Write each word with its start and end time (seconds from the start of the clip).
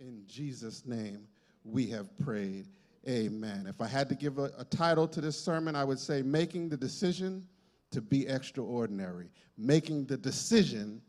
In 0.00 0.24
Jesus' 0.26 0.86
name, 0.86 1.26
we 1.62 1.86
have 1.88 2.16
prayed. 2.18 2.68
Amen. 3.06 3.66
If 3.68 3.82
I 3.82 3.86
had 3.86 4.08
to 4.08 4.14
give 4.14 4.38
a, 4.38 4.50
a, 4.58 4.64
title 4.64 5.06
to 5.06 5.20
this 5.20 5.38
sermon, 5.38 5.76
I 5.76 5.84
would 5.84 5.98
say 5.98 6.22
Making 6.22 6.70
the 6.70 6.76
Decision 6.76 7.46
to 7.90 8.00
Be 8.00 8.26
Extraordinary. 8.26 9.28
Making 9.58 10.06
the 10.06 10.16
Decision 10.16 11.02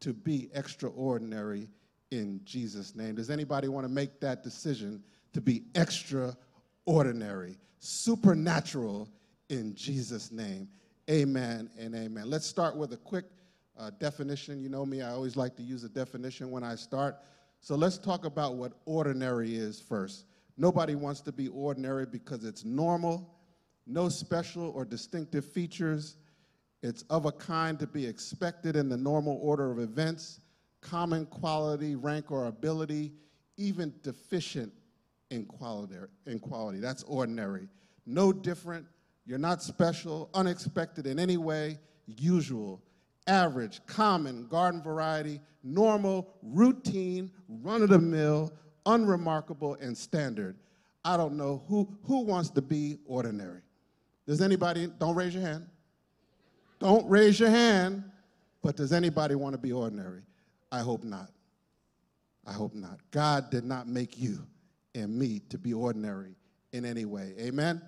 to 0.00 0.14
Be 0.14 0.48
Extraordinary 0.54 1.68
in 2.10 2.40
Jesus' 2.44 2.94
name. 2.94 3.16
Does 3.16 3.28
anybody 3.28 3.68
want 3.68 3.86
to 3.86 3.92
make 3.92 4.18
that 4.20 4.42
decision 4.42 5.02
to 5.34 5.42
be 5.42 5.64
extraordinary, 5.74 7.58
supernatural 7.80 9.10
in 9.50 9.74
Jesus' 9.74 10.32
name? 10.32 10.68
Amen 11.10 11.68
and 11.78 11.94
amen. 11.94 12.30
Let's 12.30 12.46
start 12.46 12.76
with 12.76 12.92
a 12.94 12.96
quick 12.96 13.26
uh, 13.78 13.90
definition. 13.98 14.62
You 14.62 14.68
know 14.68 14.86
me, 14.86 15.02
I 15.02 15.10
always 15.10 15.36
like 15.36 15.54
to 15.56 15.62
use 15.62 15.84
a 15.84 15.88
definition 15.88 16.50
when 16.50 16.64
I 16.64 16.74
start. 16.74 17.16
So 17.60 17.74
let's 17.74 17.98
talk 17.98 18.24
about 18.24 18.56
what 18.56 18.72
ordinary 18.84 19.56
is 19.56 19.80
first. 19.80 20.26
Nobody 20.56 20.94
wants 20.94 21.20
to 21.22 21.32
be 21.32 21.48
ordinary 21.48 22.06
because 22.06 22.44
it's 22.44 22.64
normal, 22.64 23.34
no 23.86 24.08
special 24.08 24.70
or 24.70 24.84
distinctive 24.84 25.44
features. 25.44 26.16
It's 26.82 27.02
of 27.10 27.26
a 27.26 27.32
kind 27.32 27.78
to 27.80 27.86
be 27.86 28.06
expected 28.06 28.76
in 28.76 28.88
the 28.88 28.96
normal 28.96 29.38
order 29.42 29.70
of 29.70 29.78
events, 29.78 30.40
common 30.80 31.26
quality, 31.26 31.96
rank, 31.96 32.30
or 32.30 32.46
ability, 32.46 33.12
even 33.56 33.92
deficient 34.02 34.72
in 35.30 35.44
quality. 35.44 35.96
In 36.26 36.38
quality. 36.38 36.78
That's 36.78 37.02
ordinary. 37.04 37.68
No 38.06 38.32
different. 38.32 38.86
You're 39.26 39.38
not 39.38 39.62
special, 39.62 40.30
unexpected 40.32 41.06
in 41.06 41.18
any 41.18 41.36
way, 41.36 41.78
usual 42.06 42.82
average, 43.28 43.80
common, 43.86 44.46
garden 44.46 44.82
variety, 44.82 45.40
normal, 45.62 46.28
routine, 46.42 47.30
run 47.48 47.82
of 47.82 47.90
the 47.90 47.98
mill, 47.98 48.52
unremarkable, 48.86 49.76
and 49.80 49.96
standard. 49.96 50.56
I 51.04 51.16
don't 51.16 51.36
know 51.36 51.62
who, 51.68 51.88
who 52.04 52.22
wants 52.24 52.50
to 52.50 52.62
be 52.62 52.98
ordinary. 53.06 53.60
Does 54.26 54.40
anybody, 54.40 54.88
don't 54.98 55.14
raise 55.14 55.34
your 55.34 55.42
hand. 55.42 55.66
Don't 56.80 57.08
raise 57.08 57.38
your 57.38 57.50
hand, 57.50 58.04
but 58.62 58.76
does 58.76 58.92
anybody 58.92 59.34
want 59.34 59.54
to 59.54 59.58
be 59.58 59.72
ordinary? 59.72 60.22
I 60.70 60.80
hope 60.80 61.04
not. 61.04 61.30
I 62.46 62.52
hope 62.52 62.74
not. 62.74 62.98
God 63.10 63.50
did 63.50 63.64
not 63.64 63.88
make 63.88 64.18
you 64.18 64.38
and 64.94 65.16
me 65.16 65.40
to 65.50 65.58
be 65.58 65.74
ordinary 65.74 66.34
in 66.72 66.84
any 66.84 67.04
way. 67.04 67.34
Amen? 67.38 67.82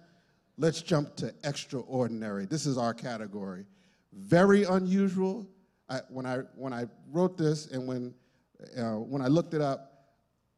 Let's 0.58 0.82
jump 0.82 1.16
to 1.16 1.32
extraordinary. 1.44 2.46
This 2.46 2.66
is 2.66 2.76
our 2.76 2.92
category 2.92 3.64
very 4.12 4.64
unusual. 4.64 5.46
I, 5.88 6.00
when, 6.08 6.26
I, 6.26 6.38
when 6.54 6.72
I 6.72 6.86
wrote 7.10 7.36
this 7.36 7.66
and 7.66 7.86
when, 7.86 8.14
uh, 8.76 8.96
when 8.96 9.22
I 9.22 9.26
looked 9.26 9.54
it 9.54 9.60
up, 9.60 9.90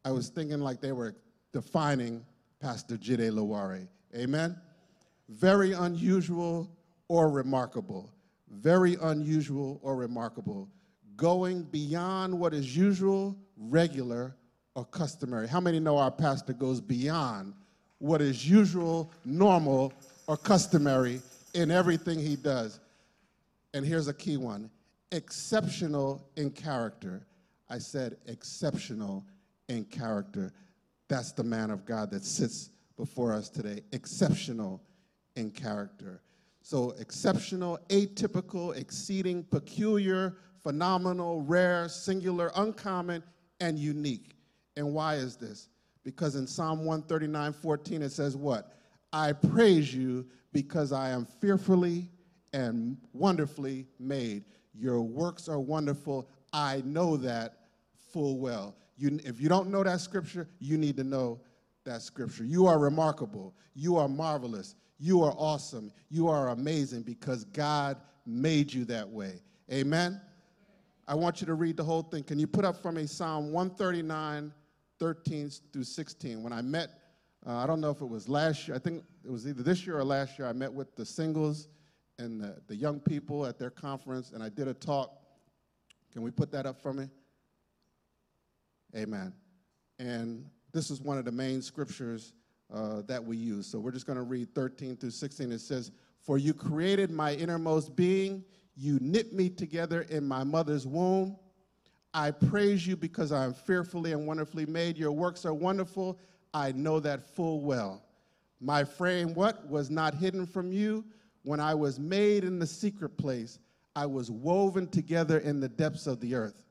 I 0.04 0.10
was 0.10 0.28
thinking 0.28 0.60
like 0.60 0.80
they 0.80 0.92
were 0.92 1.14
defining 1.52 2.24
Pastor 2.60 2.96
Jide 2.96 3.32
Laware. 3.32 3.88
Amen? 4.14 4.58
Very 5.28 5.72
unusual 5.72 6.70
or 7.08 7.30
remarkable. 7.30 8.10
Very 8.50 8.96
unusual 9.00 9.80
or 9.82 9.96
remarkable. 9.96 10.68
Going 11.16 11.62
beyond 11.62 12.38
what 12.38 12.52
is 12.52 12.76
usual, 12.76 13.36
regular, 13.56 14.36
or 14.74 14.84
customary. 14.84 15.46
How 15.46 15.60
many 15.60 15.78
know 15.78 15.98
our 15.98 16.10
pastor 16.10 16.52
goes 16.52 16.80
beyond 16.80 17.54
what 17.98 18.20
is 18.20 18.48
usual, 18.48 19.12
normal, 19.24 19.92
or 20.26 20.36
customary 20.36 21.20
in 21.54 21.70
everything 21.70 22.18
he 22.18 22.36
does? 22.36 22.80
And 23.74 23.84
here's 23.84 24.08
a 24.08 24.14
key 24.14 24.36
one 24.36 24.70
exceptional 25.12 26.26
in 26.36 26.50
character. 26.50 27.26
I 27.68 27.78
said 27.78 28.16
exceptional 28.26 29.24
in 29.68 29.84
character. 29.84 30.52
That's 31.08 31.32
the 31.32 31.44
man 31.44 31.70
of 31.70 31.84
God 31.84 32.10
that 32.10 32.24
sits 32.24 32.70
before 32.96 33.32
us 33.32 33.48
today. 33.48 33.82
Exceptional 33.92 34.82
in 35.36 35.50
character. 35.50 36.22
So, 36.62 36.92
exceptional, 36.98 37.78
atypical, 37.88 38.76
exceeding, 38.76 39.42
peculiar, 39.44 40.36
phenomenal, 40.62 41.42
rare, 41.42 41.88
singular, 41.88 42.52
uncommon, 42.54 43.22
and 43.60 43.78
unique. 43.78 44.36
And 44.76 44.94
why 44.94 45.16
is 45.16 45.36
this? 45.36 45.68
Because 46.04 46.36
in 46.36 46.46
Psalm 46.46 46.84
139 46.84 47.52
14, 47.52 48.02
it 48.02 48.12
says, 48.12 48.36
What? 48.36 48.72
I 49.12 49.32
praise 49.32 49.94
you 49.94 50.26
because 50.52 50.92
I 50.92 51.10
am 51.10 51.26
fearfully 51.26 52.08
and 52.52 52.96
wonderfully 53.12 53.86
made. 53.98 54.44
Your 54.74 55.02
works 55.02 55.48
are 55.48 55.60
wonderful. 55.60 56.28
I 56.52 56.82
know 56.84 57.16
that 57.18 57.56
full 58.12 58.38
well. 58.38 58.74
You, 58.96 59.18
if 59.24 59.40
you 59.40 59.48
don't 59.48 59.70
know 59.70 59.82
that 59.82 60.00
scripture, 60.00 60.48
you 60.58 60.76
need 60.76 60.96
to 60.98 61.04
know 61.04 61.40
that 61.84 62.02
scripture. 62.02 62.44
You 62.44 62.66
are 62.66 62.78
remarkable. 62.78 63.54
You 63.74 63.96
are 63.96 64.08
marvelous. 64.08 64.74
You 64.98 65.22
are 65.22 65.34
awesome. 65.36 65.92
You 66.10 66.28
are 66.28 66.50
amazing 66.50 67.02
because 67.02 67.44
God 67.44 67.96
made 68.26 68.72
you 68.72 68.84
that 68.86 69.08
way. 69.08 69.40
Amen? 69.72 70.20
I 71.08 71.14
want 71.14 71.40
you 71.40 71.46
to 71.48 71.54
read 71.54 71.76
the 71.76 71.84
whole 71.84 72.02
thing. 72.02 72.22
Can 72.22 72.38
you 72.38 72.46
put 72.46 72.64
up 72.64 72.80
for 72.80 72.92
me 72.92 73.06
Psalm 73.06 73.52
139, 73.52 74.52
13 75.00 75.50
through 75.72 75.84
16? 75.84 76.42
When 76.42 76.52
I 76.52 76.62
met, 76.62 76.90
uh, 77.44 77.56
I 77.56 77.66
don't 77.66 77.80
know 77.80 77.90
if 77.90 78.00
it 78.00 78.08
was 78.08 78.28
last 78.28 78.68
year, 78.68 78.76
I 78.76 78.78
think 78.78 79.02
it 79.24 79.30
was 79.30 79.48
either 79.48 79.62
this 79.62 79.84
year 79.86 79.98
or 79.98 80.04
last 80.04 80.38
year, 80.38 80.46
I 80.46 80.52
met 80.52 80.72
with 80.72 80.94
the 80.94 81.04
singles 81.04 81.68
and 82.22 82.40
the, 82.40 82.56
the 82.68 82.76
young 82.76 83.00
people 83.00 83.44
at 83.44 83.58
their 83.58 83.70
conference, 83.70 84.30
and 84.32 84.42
I 84.42 84.48
did 84.48 84.68
a 84.68 84.74
talk. 84.74 85.10
Can 86.12 86.22
we 86.22 86.30
put 86.30 86.50
that 86.52 86.66
up 86.66 86.80
for 86.80 86.92
me? 86.92 87.08
Amen. 88.96 89.32
And 89.98 90.46
this 90.72 90.90
is 90.90 91.00
one 91.00 91.18
of 91.18 91.24
the 91.24 91.32
main 91.32 91.60
scriptures 91.60 92.32
uh, 92.72 93.02
that 93.06 93.22
we 93.22 93.36
use. 93.36 93.66
So 93.66 93.78
we're 93.78 93.90
just 93.90 94.06
going 94.06 94.18
to 94.18 94.22
read 94.22 94.54
13 94.54 94.96
through 94.96 95.10
16. 95.10 95.52
It 95.52 95.60
says, 95.60 95.90
For 96.20 96.38
you 96.38 96.54
created 96.54 97.10
my 97.10 97.34
innermost 97.34 97.96
being, 97.96 98.44
you 98.76 98.98
knit 99.00 99.32
me 99.32 99.48
together 99.50 100.02
in 100.02 100.24
my 100.24 100.44
mother's 100.44 100.86
womb. 100.86 101.36
I 102.14 102.30
praise 102.30 102.86
you 102.86 102.96
because 102.96 103.32
I 103.32 103.44
am 103.44 103.54
fearfully 103.54 104.12
and 104.12 104.26
wonderfully 104.26 104.66
made. 104.66 104.96
Your 104.96 105.12
works 105.12 105.44
are 105.44 105.54
wonderful. 105.54 106.18
I 106.54 106.72
know 106.72 107.00
that 107.00 107.24
full 107.34 107.62
well. 107.62 108.02
My 108.60 108.84
frame, 108.84 109.34
what? 109.34 109.66
Was 109.68 109.90
not 109.90 110.14
hidden 110.14 110.46
from 110.46 110.72
you 110.72 111.04
when 111.42 111.60
I 111.60 111.74
was 111.74 111.98
made 111.98 112.44
in 112.44 112.58
the 112.58 112.66
secret 112.66 113.16
place, 113.16 113.58
I 113.94 114.06
was 114.06 114.30
woven 114.30 114.88
together 114.88 115.38
in 115.38 115.60
the 115.60 115.68
depths 115.68 116.06
of 116.06 116.20
the 116.20 116.34
earth. 116.34 116.64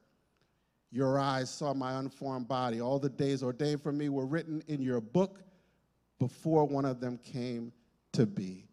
Your 0.92 1.20
eyes 1.20 1.50
saw 1.50 1.74
my 1.74 2.00
unformed 2.00 2.48
body. 2.48 2.81
All 2.81 3.00
the 3.00 3.10
days 3.10 3.44
ordained 3.44 3.81
for 3.81 3.92
me 3.92 4.10
were 4.10 4.26
written 4.26 4.62
in 4.68 4.81
your 4.81 5.00
book 5.00 5.40
before 6.20 6.66
one 6.66 6.86
of 6.86 7.00
them 7.00 7.18
came 7.18 7.72
to 8.14 8.26
be. 8.26 8.68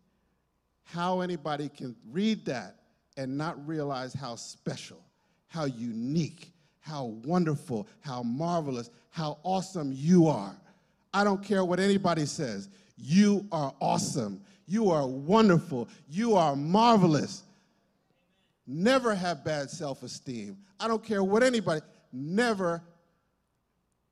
How 0.83 1.21
anybody 1.21 1.69
can 1.69 1.95
read 2.11 2.45
that 2.47 2.77
and 3.17 3.37
not 3.37 3.67
realize 3.67 4.13
how 4.15 4.37
special, 4.37 5.05
how 5.47 5.65
unique, 5.65 6.53
how 6.81 7.05
wonderful, 7.25 7.87
how 8.01 8.23
marvelous, 8.23 8.91
how 9.11 9.39
awesome 9.43 9.93
you 9.95 10.27
are. 10.29 10.57
I 11.13 11.25
don't 11.25 11.43
care 11.43 11.65
what 11.65 11.79
anybody 11.79 12.27
says. 12.27 12.69
You 12.97 13.47
are 13.53 13.75
awesome. 13.81 14.41
You 14.69 14.91
are 14.91 15.07
wonderful. 15.07 15.89
You 16.11 16.37
are 16.37 16.55
marvelous. 16.55 17.43
Never 18.67 19.15
have 19.15 19.43
bad 19.43 19.71
self 19.71 20.03
esteem. 20.03 20.59
I 20.79 20.87
don't 20.87 21.03
care 21.03 21.25
what 21.25 21.43
anybody, 21.43 21.81
never. 22.13 22.83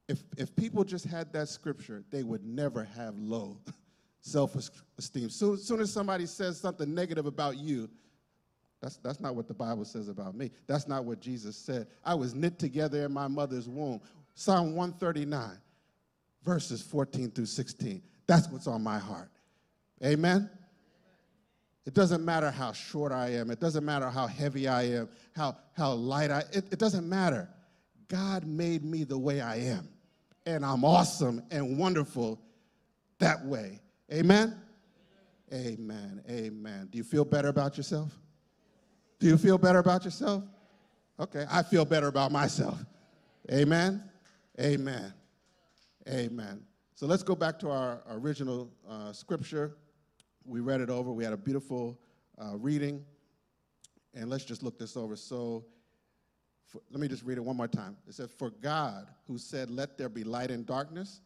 If, 0.09 0.23
if 0.39 0.55
people 0.57 0.83
just 0.83 1.05
had 1.05 1.33
that 1.35 1.49
scripture, 1.49 2.05
they 2.11 2.23
would 2.23 2.45
never 2.45 2.85
have 2.85 3.19
low 3.19 3.59
self 4.21 4.57
esteem. 4.99 5.29
Soon, 5.29 5.59
soon 5.59 5.81
as 5.81 5.93
somebody 5.93 6.25
says 6.25 6.59
something 6.59 6.93
negative 6.95 7.27
about 7.27 7.59
you, 7.59 7.91
that's, 8.81 8.97
that's 8.97 9.21
not 9.21 9.35
what 9.35 9.49
the 9.49 9.55
Bible 9.55 9.85
says 9.85 10.09
about 10.09 10.35
me. 10.35 10.51
That's 10.67 10.89
not 10.89 11.05
what 11.05 11.21
Jesus 11.21 11.55
said. 11.55 11.87
I 12.03 12.15
was 12.15 12.35
knit 12.35 12.59
together 12.59 13.05
in 13.05 13.13
my 13.13 13.29
mother's 13.29 13.69
womb. 13.69 14.01
Psalm 14.35 14.75
139, 14.75 15.51
verses 16.45 16.81
14 16.81 17.31
through 17.31 17.47
16. 17.47 18.03
That's 18.27 18.49
what's 18.49 18.67
on 18.67 18.83
my 18.83 18.99
heart. 18.99 19.31
Amen? 20.05 20.51
It 21.87 21.95
doesn't 21.95 22.25
matter 22.25 22.51
how 22.51 22.73
short 22.73 23.13
I 23.13 23.31
am. 23.31 23.51
It 23.51 23.61
doesn't 23.61 23.85
matter 23.85 24.11
how 24.11 24.27
heavy 24.27 24.67
I 24.67 24.83
am, 24.83 25.09
how, 25.35 25.57
how 25.73 25.93
light 25.93 26.31
I 26.31 26.41
it, 26.53 26.67
it 26.73 26.79
doesn't 26.79 27.09
matter. 27.09 27.49
God 28.09 28.45
made 28.45 28.85
me 28.85 29.05
the 29.05 29.19
way 29.19 29.41
I 29.41 29.57
am. 29.57 29.89
And 30.45 30.65
I'm 30.65 30.85
awesome 30.85 31.43
and 31.51 31.79
wonderful 31.79 32.41
that 33.19 33.45
way. 33.45 33.81
Amen? 34.13 34.57
Amen. 35.53 36.23
Amen. 36.29 36.89
Do 36.91 36.99
you 36.99 37.05
feel 37.05 37.25
better 37.25 37.49
about 37.49 37.77
yourself? 37.77 38.13
Do 39.19 39.27
you 39.27 39.39
feel 39.39 39.59
better 39.59 39.79
about 39.79 40.05
yourself? 40.05 40.45
Okay, 41.19 41.47
I 41.51 41.63
feel 41.63 41.85
better 41.85 42.09
about 42.09 42.31
myself. 42.31 42.85
Amen. 43.51 44.03
Amen. 44.61 45.13
Amen. 46.09 46.63
So 46.95 47.07
let's 47.07 47.23
go 47.23 47.35
back 47.35 47.59
to 47.61 47.71
our 47.71 48.03
original 48.11 48.71
uh, 48.89 49.13
scripture. 49.13 49.77
We 50.47 50.61
read 50.61 50.81
it 50.81 50.91
over. 50.91 51.13
We 51.13 51.25
had 51.25 51.33
a 51.33 51.39
beautiful 51.39 51.99
uh, 52.39 52.57
reading. 52.57 53.05
And 54.15 54.31
let's 54.31 54.45
just 54.45 54.63
look 54.63 54.79
this 54.79 54.97
over. 54.97 55.17
So 55.17 55.65
for, 56.65 56.81
let 56.91 57.01
me 57.01 57.09
just 57.09 57.23
read 57.25 57.39
it 57.39 57.45
one 57.45 57.57
more 57.57 57.69
time. 57.69 57.97
It 58.09 58.15
says, 58.15 58.31
For 58.39 58.51
God, 58.51 59.09
who 59.27 59.39
said, 59.39 59.71
Let 59.71 59.99
there 59.99 60.09
be 60.09 60.25
light 60.25 60.51
and 60.51 60.65
darkness, 60.65 61.21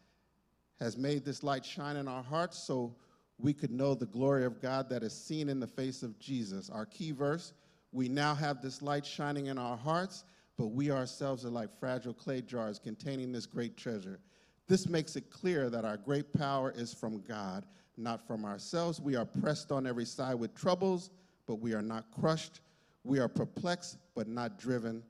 has 0.80 0.96
made 0.96 1.24
this 1.24 1.42
light 1.42 1.64
shine 1.64 1.96
in 1.96 2.08
our 2.08 2.22
hearts 2.22 2.58
so 2.58 2.94
we 3.38 3.52
could 3.52 3.70
know 3.70 3.94
the 3.94 4.06
glory 4.06 4.44
of 4.44 4.60
God 4.60 4.88
that 4.90 5.02
is 5.02 5.12
seen 5.12 5.48
in 5.48 5.60
the 5.60 5.66
face 5.66 6.02
of 6.02 6.18
Jesus. 6.18 6.68
Our 6.70 6.86
key 6.86 7.12
verse 7.12 7.52
we 7.92 8.08
now 8.08 8.34
have 8.34 8.62
this 8.62 8.82
light 8.82 9.04
shining 9.04 9.46
in 9.46 9.58
our 9.58 9.76
hearts, 9.76 10.24
but 10.56 10.68
we 10.68 10.90
ourselves 10.90 11.44
are 11.44 11.50
like 11.50 11.76
fragile 11.78 12.14
clay 12.14 12.40
jars 12.40 12.78
containing 12.78 13.32
this 13.32 13.46
great 13.46 13.76
treasure. 13.76 14.20
This 14.68 14.88
makes 14.88 15.16
it 15.16 15.30
clear 15.30 15.68
that 15.70 15.84
our 15.84 15.96
great 15.96 16.32
power 16.32 16.72
is 16.76 16.94
from 16.94 17.22
God, 17.22 17.66
not 18.00 18.26
from 18.26 18.44
ourselves. 18.44 19.00
We 19.00 19.16
are 19.16 19.24
pressed 19.24 19.70
on 19.70 19.86
every 19.86 20.04
side 20.04 20.34
with 20.34 20.54
troubles, 20.54 21.10
but 21.46 21.56
we 21.56 21.74
are 21.74 21.82
not 21.82 22.06
crushed. 22.18 22.60
We 23.04 23.18
are 23.18 23.28
perplexed, 23.28 23.98
but 24.14 24.28
not 24.28 24.58
driven 24.58 25.02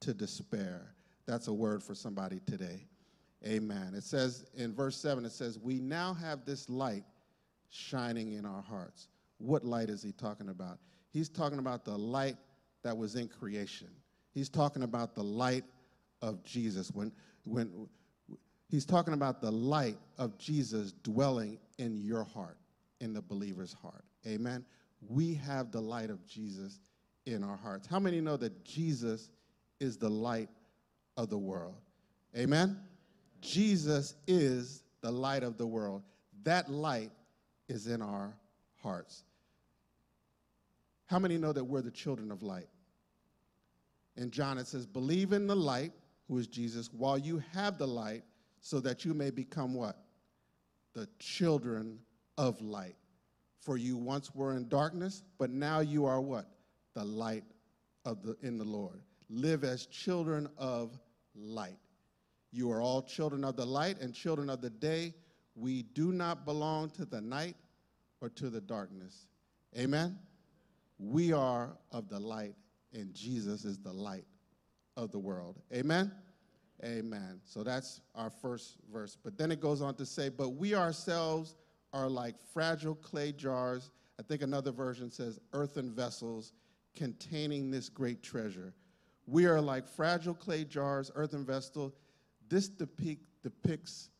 to 0.00 0.12
despair. 0.12 0.94
That's 1.26 1.48
a 1.48 1.52
word 1.52 1.82
for 1.82 1.94
somebody 1.94 2.40
today. 2.46 2.86
Amen. 3.46 3.94
It 3.96 4.04
says 4.04 4.44
in 4.56 4.74
verse 4.74 4.96
7, 4.96 5.24
it 5.24 5.32
says, 5.32 5.58
We 5.58 5.80
now 5.80 6.14
have 6.14 6.44
this 6.44 6.68
light 6.68 7.04
shining 7.70 8.32
in 8.32 8.44
our 8.44 8.62
hearts. 8.62 9.08
What 9.38 9.64
light 9.64 9.88
is 9.88 10.02
he 10.02 10.12
talking 10.12 10.48
about? 10.48 10.78
He's 11.10 11.28
talking 11.28 11.58
about 11.58 11.84
the 11.84 11.96
light 11.96 12.36
that 12.82 12.96
was 12.96 13.16
in 13.16 13.28
creation. 13.28 13.88
He's 14.32 14.48
talking 14.48 14.82
about 14.82 15.14
the 15.14 15.22
light 15.22 15.64
of 16.20 16.42
Jesus. 16.44 16.90
When, 16.92 17.12
when 17.44 17.88
he's 18.72 18.86
talking 18.86 19.14
about 19.14 19.40
the 19.40 19.52
light 19.52 19.98
of 20.18 20.36
Jesus 20.38 20.92
dwelling 21.04 21.58
in 21.78 21.96
your 21.98 22.24
heart, 22.24 22.56
in 23.00 23.12
the 23.12 23.20
believer's 23.20 23.74
heart. 23.74 24.04
Amen. 24.26 24.64
We 25.08 25.34
have 25.34 25.70
the 25.70 25.80
light 25.80 26.10
of 26.10 26.26
Jesus 26.26 26.80
in 27.26 27.44
our 27.44 27.56
hearts. 27.56 27.86
How 27.86 28.00
many 28.00 28.20
know 28.20 28.36
that 28.38 28.64
Jesus 28.64 29.30
is 29.78 29.98
the 29.98 30.08
light 30.08 30.48
of 31.16 31.28
the 31.28 31.38
world? 31.38 31.74
Amen. 32.36 32.78
Jesus 33.42 34.14
is 34.26 34.82
the 35.02 35.12
light 35.12 35.42
of 35.42 35.58
the 35.58 35.66
world. 35.66 36.02
That 36.44 36.70
light 36.70 37.10
is 37.68 37.86
in 37.86 38.00
our 38.00 38.34
hearts. 38.82 39.24
How 41.06 41.18
many 41.18 41.36
know 41.36 41.52
that 41.52 41.64
we're 41.64 41.82
the 41.82 41.90
children 41.90 42.32
of 42.32 42.42
light? 42.42 42.68
In 44.16 44.30
John, 44.30 44.56
it 44.56 44.66
says, 44.66 44.86
Believe 44.86 45.32
in 45.32 45.46
the 45.46 45.56
light, 45.56 45.92
who 46.26 46.38
is 46.38 46.46
Jesus, 46.46 46.88
while 46.92 47.18
you 47.18 47.42
have 47.52 47.76
the 47.76 47.86
light, 47.86 48.22
so 48.62 48.80
that 48.80 49.04
you 49.04 49.12
may 49.12 49.30
become 49.30 49.74
what? 49.74 49.98
The 50.94 51.08
children 51.18 51.98
of 52.38 52.60
light. 52.62 52.96
For 53.60 53.76
you 53.76 53.96
once 53.96 54.34
were 54.34 54.56
in 54.56 54.68
darkness, 54.68 55.22
but 55.38 55.50
now 55.50 55.80
you 55.80 56.06
are 56.06 56.20
what? 56.20 56.46
The 56.94 57.04
light 57.04 57.44
of 58.04 58.22
the 58.22 58.36
in 58.42 58.56
the 58.56 58.64
Lord. 58.64 59.02
Live 59.28 59.64
as 59.64 59.86
children 59.86 60.48
of 60.56 60.98
light. 61.34 61.78
You 62.52 62.70
are 62.70 62.80
all 62.80 63.02
children 63.02 63.44
of 63.44 63.56
the 63.56 63.64
light 63.66 64.00
and 64.00 64.14
children 64.14 64.48
of 64.48 64.60
the 64.60 64.70
day. 64.70 65.14
We 65.54 65.82
do 65.82 66.12
not 66.12 66.44
belong 66.44 66.90
to 66.90 67.04
the 67.04 67.20
night 67.20 67.56
or 68.20 68.28
to 68.30 68.48
the 68.48 68.60
darkness. 68.60 69.26
Amen. 69.76 70.18
We 70.98 71.32
are 71.32 71.76
of 71.90 72.08
the 72.08 72.20
light, 72.20 72.54
and 72.92 73.12
Jesus 73.14 73.64
is 73.64 73.78
the 73.78 73.92
light 73.92 74.26
of 74.96 75.10
the 75.10 75.18
world. 75.18 75.58
Amen? 75.72 76.12
Amen. 76.84 77.40
So 77.44 77.62
that's 77.62 78.00
our 78.14 78.30
first 78.30 78.76
verse. 78.92 79.16
But 79.22 79.38
then 79.38 79.52
it 79.52 79.60
goes 79.60 79.82
on 79.82 79.94
to 79.96 80.06
say, 80.06 80.28
But 80.28 80.50
we 80.50 80.74
ourselves 80.74 81.54
are 81.92 82.08
like 82.08 82.34
fragile 82.52 82.94
clay 82.94 83.32
jars. 83.32 83.90
I 84.18 84.22
think 84.22 84.42
another 84.42 84.72
version 84.72 85.10
says 85.10 85.38
earthen 85.52 85.92
vessels 85.92 86.52
containing 86.94 87.70
this 87.70 87.88
great 87.88 88.22
treasure. 88.22 88.74
We 89.26 89.46
are 89.46 89.60
like 89.60 89.86
fragile 89.86 90.34
clay 90.34 90.64
jars, 90.64 91.10
earthen 91.14 91.44
vessels. 91.44 91.92
This 92.48 92.68
depict, 92.68 93.24
depicts 93.42 94.10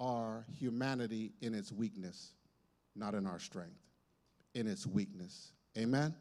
our 0.00 0.46
humanity 0.58 1.32
in 1.40 1.54
its 1.54 1.72
weakness, 1.72 2.34
not 2.94 3.14
in 3.14 3.26
our 3.26 3.38
strength, 3.38 3.80
in 4.54 4.66
its 4.66 4.86
weakness. 4.86 5.52
Amen? 5.76 6.14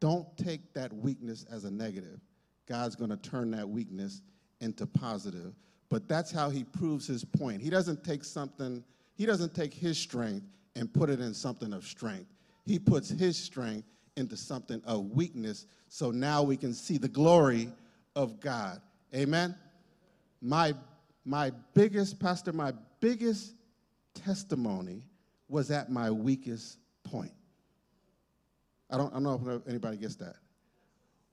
Don't 0.00 0.26
take 0.36 0.72
that 0.74 0.92
weakness 0.92 1.44
as 1.50 1.64
a 1.64 1.70
negative. 1.70 2.20
God's 2.66 2.96
going 2.96 3.10
to 3.10 3.16
turn 3.16 3.50
that 3.52 3.68
weakness 3.68 4.22
into 4.62 4.86
positive. 4.86 5.52
But 5.90 6.08
that's 6.08 6.30
how 6.30 6.48
he 6.48 6.64
proves 6.64 7.06
his 7.06 7.24
point. 7.24 7.60
He 7.60 7.68
doesn't 7.68 8.02
take 8.02 8.24
something, 8.24 8.82
he 9.14 9.26
doesn't 9.26 9.54
take 9.54 9.74
his 9.74 9.98
strength 9.98 10.46
and 10.74 10.92
put 10.92 11.10
it 11.10 11.20
in 11.20 11.34
something 11.34 11.72
of 11.74 11.84
strength. 11.84 12.32
He 12.64 12.78
puts 12.78 13.10
his 13.10 13.36
strength 13.36 13.86
into 14.16 14.36
something 14.36 14.80
of 14.86 15.10
weakness 15.10 15.66
so 15.88 16.10
now 16.10 16.42
we 16.42 16.56
can 16.56 16.72
see 16.72 16.96
the 16.96 17.08
glory 17.08 17.68
of 18.16 18.40
God. 18.40 18.80
Amen. 19.14 19.54
My 20.40 20.74
my 21.24 21.52
biggest 21.74 22.18
pastor 22.18 22.52
my 22.52 22.72
biggest 23.00 23.54
testimony 24.14 25.02
was 25.48 25.70
at 25.70 25.90
my 25.90 26.10
weakest 26.10 26.78
point. 27.04 27.32
I 28.90 28.96
don't, 28.96 29.10
I 29.10 29.20
don't 29.20 29.22
know 29.22 29.54
if 29.56 29.68
anybody 29.68 29.96
gets 29.96 30.16
that. 30.16 30.36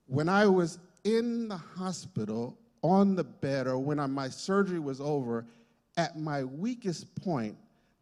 When 0.08 0.30
I 0.30 0.46
was 0.46 0.80
in 1.04 1.48
the 1.48 1.58
hospital 1.58 2.58
on 2.82 3.16
the 3.16 3.24
bed 3.24 3.68
or 3.68 3.78
when 3.78 4.00
I, 4.00 4.06
my 4.08 4.30
surgery 4.30 4.80
was 4.80 5.02
over, 5.02 5.46
at 5.98 6.18
my 6.18 6.44
weakest 6.44 7.14
point, 7.22 7.58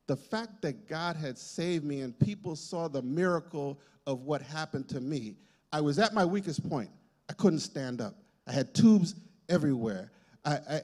the 0.07 0.15
fact 0.15 0.61
that 0.61 0.87
God 0.87 1.15
had 1.15 1.37
saved 1.37 1.83
me 1.83 2.01
and 2.01 2.17
people 2.19 2.55
saw 2.55 2.87
the 2.87 3.01
miracle 3.01 3.79
of 4.05 4.21
what 4.21 4.41
happened 4.41 4.87
to 4.89 5.01
me, 5.01 5.35
I 5.73 5.81
was 5.81 5.99
at 5.99 6.13
my 6.13 6.25
weakest 6.25 6.67
point. 6.69 6.89
I 7.29 7.33
couldn't 7.33 7.59
stand 7.59 7.99
up. 7.99 8.15
I 8.47 8.53
had 8.53 8.73
tubes 8.73 9.15
everywhere. 9.49 10.11
I, 10.45 10.53
I, 10.55 10.81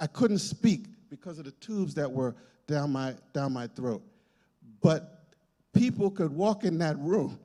I 0.00 0.06
couldn't 0.06 0.38
speak 0.38 0.86
because 1.08 1.38
of 1.38 1.46
the 1.46 1.52
tubes 1.52 1.94
that 1.94 2.10
were 2.10 2.34
down 2.66 2.90
my, 2.92 3.14
down 3.32 3.52
my 3.52 3.66
throat. 3.68 4.02
But 4.82 5.24
people 5.72 6.10
could 6.10 6.32
walk 6.32 6.64
in 6.64 6.78
that 6.78 6.98
room 6.98 7.38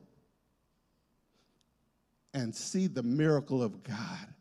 and 2.34 2.54
see 2.54 2.86
the 2.86 3.02
miracle 3.02 3.62
of 3.62 3.82
God. 3.82 4.31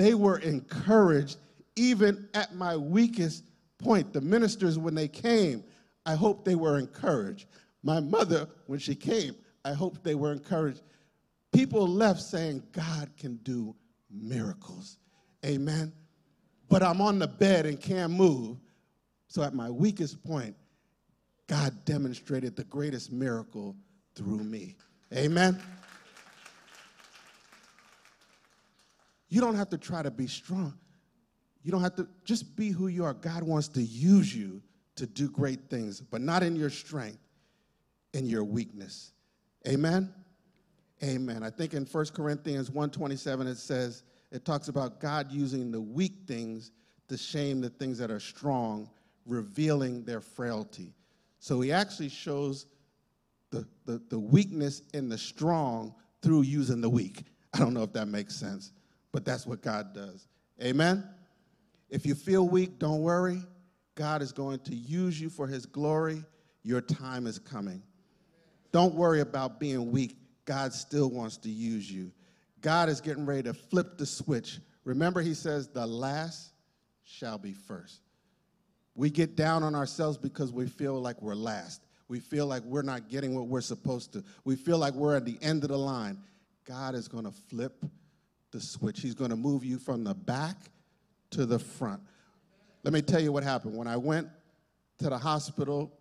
They 0.00 0.14
were 0.14 0.38
encouraged 0.38 1.36
even 1.76 2.26
at 2.32 2.54
my 2.54 2.74
weakest 2.74 3.44
point. 3.76 4.14
The 4.14 4.22
ministers, 4.22 4.78
when 4.78 4.94
they 4.94 5.08
came, 5.08 5.62
I 6.06 6.14
hope 6.14 6.42
they 6.42 6.54
were 6.54 6.78
encouraged. 6.78 7.44
My 7.82 8.00
mother, 8.00 8.48
when 8.64 8.78
she 8.78 8.94
came, 8.94 9.36
I 9.62 9.74
hope 9.74 10.02
they 10.02 10.14
were 10.14 10.32
encouraged. 10.32 10.80
People 11.52 11.86
left 11.86 12.22
saying, 12.22 12.62
God 12.72 13.10
can 13.18 13.36
do 13.42 13.76
miracles. 14.10 14.96
Amen. 15.44 15.92
But 16.70 16.82
I'm 16.82 17.02
on 17.02 17.18
the 17.18 17.28
bed 17.28 17.66
and 17.66 17.78
can't 17.78 18.14
move. 18.14 18.56
So 19.28 19.42
at 19.42 19.52
my 19.52 19.68
weakest 19.68 20.24
point, 20.24 20.56
God 21.46 21.84
demonstrated 21.84 22.56
the 22.56 22.64
greatest 22.64 23.12
miracle 23.12 23.76
through 24.14 24.44
me. 24.44 24.76
Amen. 25.14 25.60
You 29.30 29.40
don't 29.40 29.54
have 29.54 29.70
to 29.70 29.78
try 29.78 30.02
to 30.02 30.10
be 30.10 30.26
strong. 30.26 30.74
You 31.62 31.70
don't 31.70 31.82
have 31.82 31.94
to 31.96 32.08
just 32.24 32.56
be 32.56 32.70
who 32.70 32.88
you 32.88 33.04
are. 33.04 33.14
God 33.14 33.44
wants 33.44 33.68
to 33.68 33.82
use 33.82 34.34
you 34.34 34.60
to 34.96 35.06
do 35.06 35.30
great 35.30 35.70
things, 35.70 36.00
but 36.00 36.20
not 36.20 36.42
in 36.42 36.56
your 36.56 36.68
strength, 36.68 37.20
in 38.12 38.26
your 38.26 38.44
weakness. 38.44 39.12
Amen. 39.68 40.12
Amen. 41.02 41.42
I 41.42 41.50
think 41.50 41.74
in 41.74 41.86
1 41.86 42.06
Corinthians 42.12 42.70
1:27 42.70 43.46
it 43.46 43.56
says 43.56 44.02
it 44.30 44.44
talks 44.44 44.68
about 44.68 45.00
God 45.00 45.30
using 45.30 45.70
the 45.70 45.80
weak 45.80 46.12
things 46.26 46.72
to 47.08 47.16
shame 47.16 47.60
the 47.60 47.70
things 47.70 47.98
that 47.98 48.10
are 48.10 48.20
strong, 48.20 48.90
revealing 49.26 50.04
their 50.04 50.20
frailty. 50.20 50.94
So 51.38 51.60
he 51.60 51.72
actually 51.72 52.10
shows 52.10 52.66
the, 53.50 53.66
the, 53.86 54.02
the 54.08 54.18
weakness 54.18 54.82
in 54.92 55.08
the 55.08 55.18
strong 55.18 55.94
through 56.20 56.42
using 56.42 56.80
the 56.80 56.90
weak. 56.90 57.24
I 57.54 57.58
don't 57.58 57.74
know 57.74 57.82
if 57.82 57.92
that 57.94 58.08
makes 58.08 58.36
sense 58.36 58.72
but 59.12 59.24
that's 59.24 59.46
what 59.46 59.62
God 59.62 59.94
does. 59.94 60.26
Amen? 60.62 61.04
If 61.88 62.06
you 62.06 62.14
feel 62.14 62.48
weak, 62.48 62.78
don't 62.78 63.00
worry. 63.00 63.42
God 63.94 64.22
is 64.22 64.32
going 64.32 64.60
to 64.60 64.74
use 64.74 65.20
you 65.20 65.28
for 65.28 65.46
his 65.46 65.66
glory. 65.66 66.24
Your 66.62 66.80
time 66.80 67.26
is 67.26 67.38
coming. 67.38 67.82
Don't 68.72 68.94
worry 68.94 69.20
about 69.20 69.58
being 69.58 69.90
weak. 69.90 70.16
God 70.44 70.72
still 70.72 71.10
wants 71.10 71.36
to 71.38 71.48
use 71.48 71.90
you. 71.90 72.12
God 72.60 72.88
is 72.88 73.00
getting 73.00 73.26
ready 73.26 73.42
to 73.44 73.54
flip 73.54 73.98
the 73.98 74.06
switch. 74.06 74.58
Remember, 74.84 75.20
he 75.20 75.34
says, 75.34 75.68
the 75.68 75.86
last 75.86 76.52
shall 77.04 77.38
be 77.38 77.52
first. 77.52 78.00
We 78.94 79.10
get 79.10 79.36
down 79.36 79.62
on 79.62 79.74
ourselves 79.74 80.18
because 80.18 80.52
we 80.52 80.66
feel 80.66 81.00
like 81.00 81.20
we're 81.22 81.34
last. 81.34 81.82
We 82.08 82.20
feel 82.20 82.46
like 82.46 82.62
we're 82.64 82.82
not 82.82 83.08
getting 83.08 83.34
what 83.34 83.46
we're 83.46 83.60
supposed 83.60 84.12
to. 84.14 84.24
We 84.44 84.56
feel 84.56 84.78
like 84.78 84.94
we're 84.94 85.16
at 85.16 85.24
the 85.24 85.38
end 85.40 85.62
of 85.62 85.70
the 85.70 85.78
line. 85.78 86.18
God 86.64 86.94
is 86.94 87.08
going 87.08 87.24
to 87.24 87.30
flip 87.30 87.84
the 88.50 88.60
switch. 88.60 89.00
He's 89.00 89.14
going 89.14 89.30
to 89.30 89.36
move 89.36 89.64
you 89.64 89.78
from 89.78 90.04
the 90.04 90.14
back 90.14 90.56
to 91.30 91.46
the 91.46 91.58
front. 91.58 92.00
Let 92.82 92.92
me 92.92 93.02
tell 93.02 93.20
you 93.20 93.32
what 93.32 93.42
happened. 93.42 93.76
When 93.76 93.86
I 93.86 93.96
went 93.96 94.28
to 94.98 95.10
the 95.10 95.18
hospital, 95.18 95.92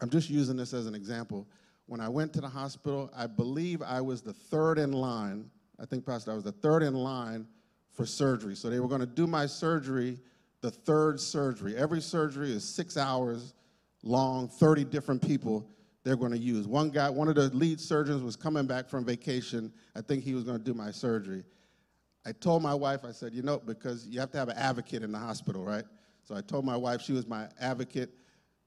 I'm 0.00 0.10
just 0.10 0.28
using 0.28 0.56
this 0.56 0.72
as 0.72 0.86
an 0.86 0.94
example. 0.94 1.46
When 1.86 2.00
I 2.00 2.08
went 2.08 2.32
to 2.34 2.40
the 2.40 2.48
hospital, 2.48 3.10
I 3.16 3.26
believe 3.26 3.82
I 3.82 4.00
was 4.00 4.20
the 4.22 4.32
third 4.32 4.78
in 4.78 4.92
line. 4.92 5.50
I 5.80 5.86
think, 5.86 6.04
Pastor, 6.04 6.32
I 6.32 6.34
was 6.34 6.44
the 6.44 6.52
third 6.52 6.82
in 6.82 6.94
line 6.94 7.46
for 7.92 8.04
surgery. 8.04 8.56
So 8.56 8.68
they 8.68 8.80
were 8.80 8.88
going 8.88 9.00
to 9.00 9.06
do 9.06 9.26
my 9.26 9.46
surgery, 9.46 10.18
the 10.60 10.70
third 10.70 11.20
surgery. 11.20 11.76
Every 11.76 12.00
surgery 12.00 12.52
is 12.52 12.64
six 12.64 12.96
hours 12.96 13.54
long, 14.02 14.48
30 14.48 14.84
different 14.84 15.22
people 15.22 15.68
they're 16.06 16.14
going 16.14 16.30
to 16.30 16.38
use. 16.38 16.68
One 16.68 16.90
guy, 16.90 17.10
one 17.10 17.26
of 17.26 17.34
the 17.34 17.48
lead 17.48 17.80
surgeons 17.80 18.22
was 18.22 18.36
coming 18.36 18.64
back 18.64 18.88
from 18.88 19.04
vacation. 19.04 19.72
I 19.96 20.02
think 20.02 20.22
he 20.22 20.34
was 20.34 20.44
going 20.44 20.56
to 20.56 20.62
do 20.62 20.72
my 20.72 20.92
surgery. 20.92 21.42
I 22.24 22.30
told 22.30 22.62
my 22.62 22.74
wife, 22.74 23.00
I 23.04 23.10
said, 23.10 23.34
you 23.34 23.42
know, 23.42 23.58
because 23.58 24.06
you 24.06 24.20
have 24.20 24.30
to 24.30 24.38
have 24.38 24.48
an 24.48 24.56
advocate 24.56 25.02
in 25.02 25.10
the 25.10 25.18
hospital, 25.18 25.64
right? 25.64 25.82
So 26.22 26.36
I 26.36 26.42
told 26.42 26.64
my 26.64 26.76
wife, 26.76 27.02
she 27.02 27.12
was 27.12 27.26
my 27.26 27.48
advocate. 27.60 28.10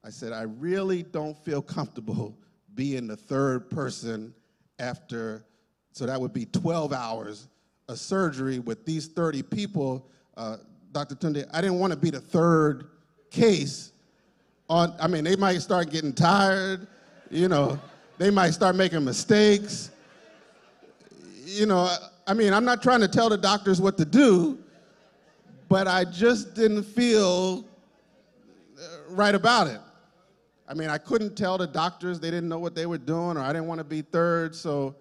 I 0.04 0.10
said, 0.10 0.34
I 0.34 0.42
really 0.42 1.02
don't 1.02 1.38
feel 1.38 1.62
comfortable 1.62 2.38
being 2.76 3.08
the 3.08 3.16
third 3.16 3.70
person 3.70 4.34
after, 4.78 5.46
so 5.94 6.06
that 6.06 6.20
would 6.20 6.34
be 6.34 6.44
12 6.44 6.92
hours 6.92 7.48
of 7.88 8.00
surgery 8.00 8.60
with 8.60 8.86
these 8.86 9.08
30 9.08 9.44
people. 9.44 10.10
Uh, 10.36 10.58
Dr. 10.92 11.16
Tunde, 11.16 11.48
I 11.54 11.62
didn't 11.62 11.80
want 11.80 11.94
to 11.94 12.00
be 12.00 12.10
the 12.10 12.20
third 12.20 12.90
case 13.32 13.94
on, 14.70 14.94
I 15.00 15.08
mean, 15.08 15.24
they 15.24 15.38
might 15.38 15.62
start 15.62 15.90
getting 15.90 16.12
tired, 16.12 16.88
you 17.30 17.48
know, 17.48 17.80
they 18.18 18.30
might 18.30 18.52
start 18.52 18.76
making 18.76 19.04
mistakes. 19.04 19.92
You 21.46 21.66
know, 21.66 21.94
I 22.28 22.34
mean, 22.34 22.54
I'm 22.54 22.66
not 22.66 22.82
trying 22.82 23.02
to 23.02 23.08
tell 23.08 23.30
the 23.30 23.38
doctors 23.38 23.82
what 23.82 23.98
to 23.98 24.06
do, 24.06 24.60
but 25.68 25.88
I 25.88 26.06
just 26.06 26.54
didn't 26.54 26.84
feel 26.84 27.66
uh, 28.78 28.88
right 29.10 29.36
about 29.36 29.68
it. 29.68 29.80
I 30.68 30.74
mean, 30.74 30.90
I 30.90 30.98
couldn't 30.98 31.36
tell 31.36 31.58
the 31.58 31.66
doctors 31.66 32.20
they 32.20 32.30
didn't 32.30 32.50
know 32.50 32.60
what 32.60 32.76
they 32.76 32.86
were 32.86 33.00
doing, 33.00 33.38
or 33.38 33.42
I 33.42 33.52
didn't 33.54 33.68
want 33.68 33.80
to 33.80 33.86
be 33.86 34.02
third. 34.02 34.56
So, 34.56 34.96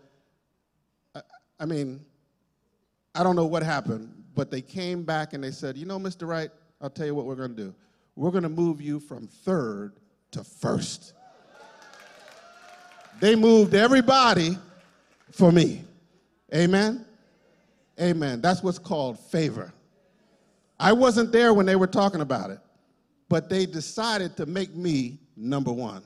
I, 1.15 1.21
I 1.61 1.67
mean, 1.67 2.01
I 3.15 3.23
don't 3.23 3.37
know 3.37 3.47
what 3.47 3.63
happened, 3.63 4.13
but 4.35 4.51
they 4.51 4.63
came 4.63 5.03
back 5.03 5.35
and 5.35 5.45
they 5.45 5.51
said, 5.51 5.77
you 5.77 5.85
know, 5.85 5.99
Mr. 5.99 6.27
Wright, 6.27 6.51
I'll 6.81 6.89
tell 6.89 7.07
you 7.07 7.15
what 7.15 7.27
we're 7.27 7.35
going 7.35 7.55
to 7.55 7.63
do 7.63 7.75
we're 8.19 8.33
going 8.33 8.43
to 8.43 8.49
move 8.49 8.81
you 8.81 8.99
from 8.99 9.29
third 9.29 9.93
to 10.33 10.43
first. 10.43 11.15
They 13.21 13.35
moved 13.35 13.75
everybody 13.75 14.57
for 15.33 15.51
me. 15.51 15.83
Amen? 16.55 17.05
Amen. 18.01 18.41
That's 18.41 18.63
what's 18.63 18.79
called 18.79 19.19
favor. 19.19 19.73
I 20.79 20.93
wasn't 20.93 21.33
there 21.33 21.53
when 21.53 21.67
they 21.67 21.77
were 21.77 21.89
talking 21.89 22.21
about 22.21 22.51
it, 22.51 22.61
but 23.29 23.49
they 23.49 23.67
decided 23.67 24.37
to 24.37 24.47
make 24.47 24.75
me 24.75 25.19
number 25.37 25.73
one. 25.73 26.03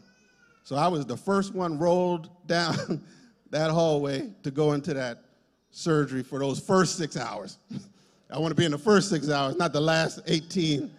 So 0.64 0.76
I 0.76 0.88
was 0.88 1.04
the 1.04 1.16
first 1.16 1.54
one 1.54 1.78
rolled 1.78 2.30
down 2.46 3.02
that 3.50 3.70
hallway 3.70 4.30
to 4.42 4.50
go 4.50 4.72
into 4.72 4.94
that 4.94 5.22
surgery 5.70 6.22
for 6.22 6.38
those 6.38 6.58
first 6.58 6.96
six 6.96 7.16
hours. 7.16 7.58
I 8.30 8.38
want 8.38 8.52
to 8.52 8.54
be 8.54 8.64
in 8.64 8.70
the 8.70 8.78
first 8.78 9.10
six 9.10 9.28
hours, 9.28 9.56
not 9.56 9.74
the 9.74 9.80
last 9.80 10.20
18 10.26 10.90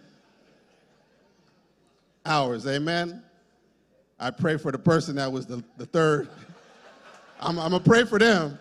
hours. 2.24 2.66
Amen. 2.68 3.22
I 4.18 4.30
pray 4.30 4.56
for 4.56 4.72
the 4.72 4.78
person 4.78 5.16
that 5.16 5.30
was 5.30 5.46
the, 5.46 5.62
the 5.76 5.86
third. 5.86 6.28
I'm, 7.40 7.58
I'm 7.58 7.70
gonna 7.70 7.80
pray 7.80 8.04
for 8.04 8.18
them, 8.18 8.58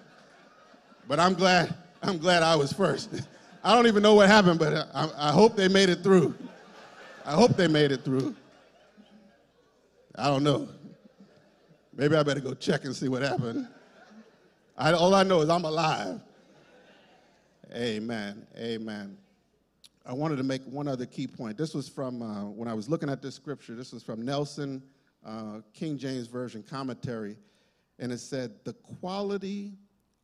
but 1.08 1.20
I'm 1.20 1.34
glad 1.34 1.76
I'm 2.02 2.18
glad 2.18 2.44
I 2.44 2.56
was 2.56 2.74
first. 2.74 3.10
I 3.64 3.74
don't 3.74 3.88
even 3.88 4.04
know 4.04 4.16
what 4.16 4.28
happened, 4.28 4.60
but 4.60 4.90
I, 4.94 5.10
I 5.18 5.32
hope 5.32 5.56
they 5.56 5.70
made 5.70 5.90
it 5.90 6.04
through. 6.04 6.36
I 7.26 7.32
hope 7.32 7.56
they 7.56 7.68
made 7.68 7.92
it 7.92 8.04
through. 8.04 8.36
I 10.16 10.28
don't 10.28 10.44
know. 10.44 10.68
Maybe 11.96 12.16
I 12.16 12.24
better 12.24 12.42
go 12.42 12.54
check 12.54 12.84
and 12.84 12.96
see 12.96 13.08
what 13.08 13.22
happened. 13.22 13.68
I, 14.78 14.92
all 14.94 15.16
I 15.16 15.24
know 15.24 15.42
is 15.42 15.50
I'm 15.50 15.64
alive. 15.64 16.20
Amen. 17.74 18.46
Amen. 18.58 19.18
I 20.06 20.14
wanted 20.14 20.36
to 20.38 20.44
make 20.44 20.62
one 20.64 20.88
other 20.88 21.06
key 21.06 21.28
point. 21.28 21.58
This 21.58 21.74
was 21.74 21.88
from, 21.88 22.22
uh, 22.22 22.46
when 22.46 22.68
I 22.68 22.74
was 22.74 22.90
looking 22.90 23.10
at 23.10 23.22
this 23.22 23.36
scripture, 23.36 23.76
this 23.76 23.94
was 23.94 24.04
from 24.04 24.26
Nelson, 24.26 24.82
uh, 25.26 25.62
King 25.74 25.98
James 25.98 26.28
Version 26.28 26.64
commentary, 26.64 27.38
and 28.00 28.12
it 28.12 28.20
said, 28.20 28.52
The 28.64 28.74
quality 28.74 29.74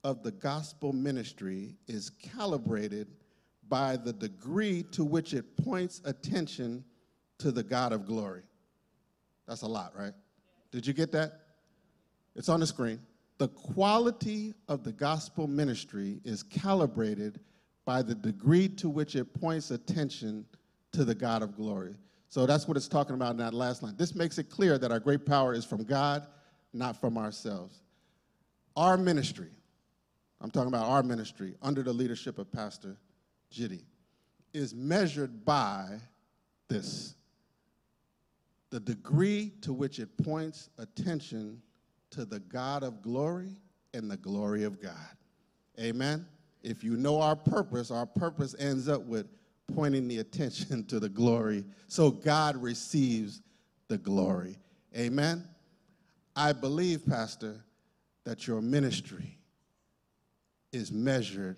of 0.03 0.24
the 0.24 0.32
gospel 0.32 0.94
ministry 0.94 1.75
is 1.88 2.10
calibrated 2.10 3.08
by 3.68 3.98
the 3.98 4.13
degree 4.13 4.84
to 4.91 5.03
which 5.03 5.34
it 5.34 5.58
points 5.58 6.01
attention 6.06 6.84
to 7.38 7.51
the 7.51 7.63
God 7.63 7.94
of 7.94 8.06
glory. 8.06 8.44
That's 9.48 9.62
a 9.62 9.68
lot, 9.68 9.94
right? 9.98 10.13
Did 10.72 10.86
you 10.86 10.94
get 10.94 11.12
that? 11.13 11.41
It's 12.36 12.50
on 12.50 12.60
the 12.60 12.68
screen. 12.68 13.00
The 13.38 13.48
quality 13.48 14.53
of 14.68 14.84
the 14.84 14.91
gospel 14.91 15.48
ministry 15.48 16.20
is 16.24 16.44
calibrated 16.44 17.39
by 17.86 18.01
the 18.01 18.15
degree 18.15 18.68
to 18.68 18.89
which 18.89 19.15
it 19.15 19.34
points 19.39 19.72
attention 19.72 20.46
to 20.91 21.06
the 21.06 21.15
God 21.15 21.41
of 21.41 21.56
glory. 21.56 21.96
So 22.29 22.45
that's 22.45 22.67
what 22.67 22.77
it's 22.77 22.88
talking 22.88 23.15
about 23.15 23.31
in 23.31 23.38
that 23.38 23.55
last 23.55 23.81
line. 23.81 23.95
This 23.98 24.13
makes 24.13 24.38
it 24.38 24.51
clear 24.51 24.77
that 24.77 24.91
our 24.91 25.00
great 25.00 25.25
power 25.25 25.53
is 25.53 25.65
from 25.65 25.83
God, 25.83 26.27
not 26.74 26.95
from 27.01 27.17
ourselves. 27.17 27.81
Our 28.75 28.98
ministry, 28.98 29.50
I'm 30.39 30.51
talking 30.51 30.67
about 30.67 30.88
our 30.88 31.01
ministry 31.01 31.55
under 31.62 31.81
the 31.81 31.91
leadership 31.91 32.38
of 32.38 32.51
Pastor 32.51 32.98
Jide, 33.51 33.81
is 34.53 34.75
measured 34.75 35.43
by 35.43 36.00
this 36.67 37.15
the 38.69 38.79
degree 38.79 39.51
to 39.62 39.74
which 39.74 39.98
it 39.98 40.15
points 40.24 40.69
attention 40.77 41.59
to 42.12 42.25
the 42.25 42.39
God 42.39 42.83
of 42.83 43.01
glory 43.01 43.55
and 43.95 44.09
the 44.09 44.17
glory 44.17 44.63
of 44.63 44.79
God. 44.79 44.93
Amen. 45.79 46.27
If 46.62 46.83
you 46.83 46.95
know 46.95 47.19
our 47.19 47.36
purpose, 47.36 47.89
our 47.89 48.05
purpose 48.05 48.55
ends 48.59 48.88
up 48.88 49.01
with 49.05 49.25
pointing 49.75 50.07
the 50.07 50.19
attention 50.19 50.85
to 50.88 50.99
the 50.99 51.09
glory. 51.09 51.63
So 51.88 52.11
God 52.11 52.57
receives 52.57 53.41
the 53.88 53.97
glory. 53.97 54.57
Amen. 54.97 55.47
I 56.35 56.53
believe, 56.53 57.05
Pastor, 57.05 57.63
that 58.23 58.47
your 58.47 58.61
ministry 58.61 59.38
is 60.71 60.91
measured. 60.91 61.57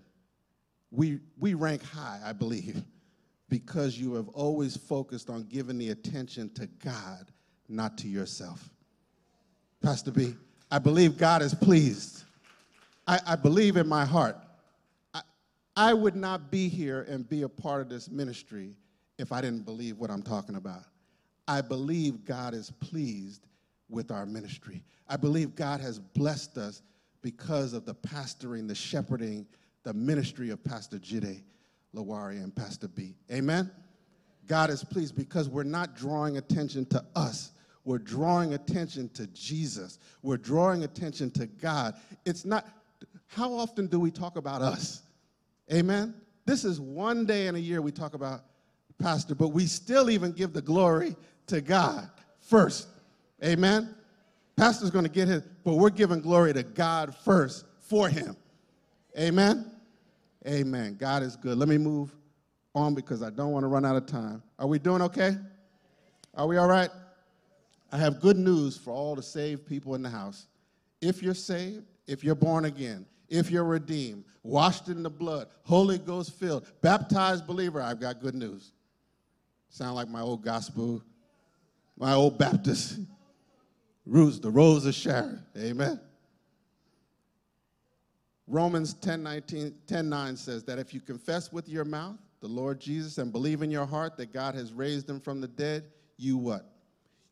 We, 0.90 1.20
we 1.38 1.54
rank 1.54 1.84
high, 1.84 2.20
I 2.24 2.34
believe, 2.34 2.82
because 3.50 3.98
you 3.98 4.16
have 4.16 4.30
always 4.30 4.78
focused 4.78 5.30
on 5.30 5.44
giving 5.44 5.78
the 5.78 5.90
attention 5.90 6.50
to 6.56 6.68
God, 6.84 7.32
not 7.68 7.98
to 8.00 8.08
yourself. 8.08 8.70
Pastor 9.82 10.12
B, 10.12 10.36
I 10.70 10.80
believe 10.80 11.18
God 11.18 11.42
is 11.42 11.54
pleased. 11.54 12.24
I, 13.08 13.20
I 13.28 13.36
believe 13.36 13.78
in 13.78 13.88
my 13.88 14.06
heart 14.06 14.38
I 15.76 15.94
would 15.94 16.16
not 16.16 16.52
be 16.52 16.68
here 16.68 17.06
and 17.10 17.28
be 17.28 17.44
a 17.44 17.50
part 17.50 17.82
of 17.82 17.90
this 17.90 18.10
ministry 18.10 18.76
if 19.18 19.32
I 19.32 19.42
didn't 19.42 19.66
believe 19.66 19.98
what 19.98 20.10
I'm 20.10 20.24
talking 20.24 20.56
about. 20.56 20.84
I 21.48 21.62
believe 21.62 22.26
God 22.26 22.54
is 22.54 22.72
pleased 22.80 23.48
with 23.90 24.12
our 24.12 24.26
ministry. 24.26 24.84
I 25.08 25.18
believe 25.18 25.56
God 25.56 25.82
has 25.82 26.00
blessed 26.00 26.58
us 26.58 26.82
because 27.22 27.74
of 27.74 27.86
the 27.86 27.96
pastoring, 27.96 28.68
the 28.68 28.76
shepherding, 28.76 29.46
the 29.84 29.94
ministry 29.94 30.50
of 30.50 30.64
Pastor 30.64 30.98
Jide 30.98 31.42
Lawari 31.96 32.42
and 32.44 32.56
Pastor 32.56 32.88
B. 32.88 33.16
Amen? 33.32 33.70
God 34.48 34.70
is 34.70 34.84
pleased 34.84 35.16
because 35.16 35.50
we're 35.50 35.64
not 35.64 35.96
drawing 35.96 36.38
attention 36.38 36.86
to 36.88 37.04
us. 37.16 37.52
We're 37.84 37.98
drawing 37.98 38.54
attention 38.54 39.10
to 39.10 39.28
Jesus. 39.28 40.00
We're 40.22 40.38
drawing 40.38 40.84
attention 40.84 41.32
to 41.32 41.48
God. 41.48 41.96
It's 42.26 42.46
not, 42.46 42.68
how 43.28 43.54
often 43.54 43.88
do 43.88 44.00
we 44.00 44.12
talk 44.12 44.38
about 44.38 44.62
us? 44.62 45.04
Amen. 45.72 46.14
This 46.46 46.66
is 46.66 46.80
one 46.80 47.26
day 47.26 47.48
in 47.48 47.56
a 47.56 47.60
year 47.60 47.82
we 47.82 47.92
talk 47.92 48.14
about 48.14 48.42
pastor, 49.00 49.36
but 49.36 49.50
we 49.50 49.66
still 49.66 50.10
even 50.10 50.32
give 50.32 50.54
the 50.54 50.62
glory 50.62 51.16
to 51.48 51.62
God 51.62 52.10
first. 52.40 52.88
Amen. 53.44 53.96
Pastor's 54.56 54.92
going 54.92 55.06
to 55.06 55.12
get 55.12 55.28
his, 55.28 55.44
but 55.64 55.76
we're 55.76 55.90
giving 55.90 56.20
glory 56.22 56.54
to 56.54 56.64
God 56.64 57.16
first 57.24 57.66
for 57.80 58.10
him. 58.10 58.36
Amen. 59.18 59.72
Amen. 60.48 60.96
God 61.00 61.24
is 61.24 61.36
good. 61.36 61.58
Let 61.58 61.70
me 61.70 61.78
move 61.78 62.16
on 62.76 62.94
because 62.94 63.24
I 63.24 63.30
don't 63.30 63.52
want 63.52 63.64
to 63.64 63.68
run 63.68 63.86
out 63.86 63.96
of 63.96 64.06
time. 64.06 64.42
Are 64.60 64.68
we 64.68 64.80
doing 64.80 65.02
okay? 65.04 65.36
Are 66.36 66.48
we 66.48 66.58
all 66.58 66.68
right? 66.68 66.90
I 67.92 67.98
have 67.98 68.22
good 68.22 68.38
news 68.38 68.78
for 68.78 68.92
all 68.92 69.16
the 69.16 69.24
saved 69.24 69.66
people 69.66 69.96
in 69.96 70.02
the 70.02 70.10
house. 70.10 70.48
if 71.02 71.24
you're 71.24 71.34
saved, 71.34 71.86
if 72.08 72.24
you're 72.24 72.36
born 72.36 72.66
again, 72.66 73.06
if 73.32 73.50
you're 73.50 73.64
redeemed, 73.64 74.26
washed 74.44 74.90
in 74.90 75.02
the 75.02 75.10
blood, 75.10 75.48
Holy 75.64 75.98
Ghost 75.98 76.34
filled, 76.34 76.68
baptized 76.82 77.48
believer, 77.48 77.82
I've 77.82 78.00
got 78.00 78.22
good 78.22 78.36
news. 78.36 78.74
Sound 79.70 79.96
like 79.96 80.10
my 80.10 80.20
old 80.20 80.44
gospel, 80.44 81.02
my 81.98 82.14
old 82.14 82.38
Baptist 82.38 83.00
roots, 84.06 84.40
the 84.40 84.52
rose 84.52 84.86
of 84.86 84.94
Sharon. 84.94 85.42
Amen. 85.58 86.00
Romans 88.48 88.94
10, 88.96 89.24
19, 89.24 89.76
10 89.88 90.10
9 90.10 90.36
says 90.36 90.66
that 90.66 90.78
if 90.78 90.94
you 90.94 91.00
confess 91.00 91.54
with 91.54 91.70
your 91.70 91.86
mouth 91.86 92.18
the 92.42 92.50
Lord 92.50 92.82
Jesus 92.82 93.18
and 93.18 93.32
believe 93.32 93.62
in 93.62 93.72
your 93.72 93.86
heart 93.86 94.18
that 94.18 94.34
God 94.34 94.56
has 94.56 94.74
raised 94.74 95.10
him 95.10 95.22
from 95.22 95.40
the 95.40 95.48
dead, 95.48 95.86
you 96.18 96.38
what? 96.38 96.66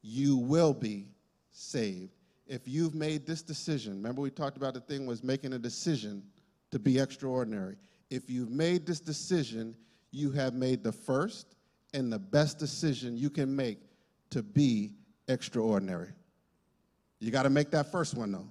You 0.01 0.38
will 0.38 0.74
be 0.74 1.08
saved. 1.51 2.13
If 2.50 2.68
you've 2.68 2.96
made 2.96 3.27
this 3.27 3.44
decision, 3.44 3.94
remember 3.94 4.22
we 4.22 4.32
talked 4.32 4.58
about 4.58 4.74
the 4.74 4.79
thing 4.82 5.06
was 5.06 5.24
making 5.24 5.53
a 5.53 5.60
decision 5.60 6.24
to 6.72 6.79
be 6.79 6.98
extraordinary. 6.98 7.75
If 8.10 8.27
you've 8.27 8.50
made 8.50 8.88
this 8.88 9.00
decision, 9.00 9.75
you 10.12 10.32
have 10.32 10.56
made 10.56 10.84
the 10.84 10.91
first 10.91 11.56
and 11.94 12.12
the 12.12 12.18
best 12.18 12.58
decision 12.58 13.15
you 13.15 13.29
can 13.29 13.56
make 13.56 13.77
to 14.32 14.41
be 14.41 14.94
extraordinary. 15.27 16.10
You 17.20 17.29
got 17.29 17.44
to 17.44 17.51
make 17.51 17.70
that 17.70 17.91
first 17.91 18.15
one 18.15 18.32
though. 18.32 18.48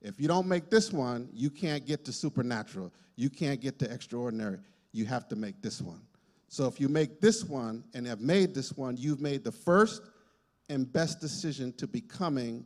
If 0.00 0.20
you 0.20 0.28
don't 0.28 0.46
make 0.46 0.70
this 0.70 0.92
one, 0.92 1.28
you 1.34 1.50
can't 1.50 1.84
get 1.84 2.04
to 2.04 2.12
supernatural. 2.12 2.92
You 3.16 3.30
can't 3.30 3.60
get 3.60 3.80
to 3.80 3.92
extraordinary. 3.92 4.58
You 4.92 5.06
have 5.06 5.28
to 5.28 5.36
make 5.36 5.60
this 5.60 5.82
one. 5.82 6.00
So 6.48 6.66
if 6.66 6.80
you 6.80 6.88
make 6.88 7.20
this 7.20 7.44
one 7.44 7.82
and 7.94 8.06
have 8.06 8.20
made 8.20 8.54
this 8.54 8.76
one, 8.76 8.96
you've 8.96 9.20
made 9.20 9.42
the 9.42 9.52
first 9.52 10.02
and 10.68 10.90
best 10.90 11.20
decision 11.20 11.72
to 11.74 11.88
becoming 11.88 12.64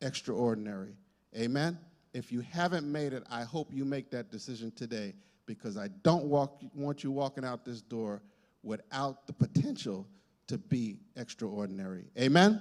extraordinary. 0.00 0.96
Amen? 1.36 1.78
If 2.14 2.32
you 2.32 2.40
haven't 2.40 2.90
made 2.90 3.12
it, 3.12 3.24
I 3.30 3.42
hope 3.42 3.68
you 3.72 3.84
make 3.84 4.10
that 4.10 4.30
decision 4.30 4.70
today 4.70 5.14
because 5.46 5.76
I 5.76 5.88
don't 6.02 6.24
walk, 6.24 6.60
want 6.74 7.04
you 7.04 7.10
walking 7.10 7.44
out 7.44 7.64
this 7.64 7.80
door 7.80 8.22
without 8.62 9.26
the 9.26 9.32
potential 9.32 10.06
to 10.46 10.58
be 10.58 10.98
extraordinary. 11.16 12.04
Amen? 12.18 12.60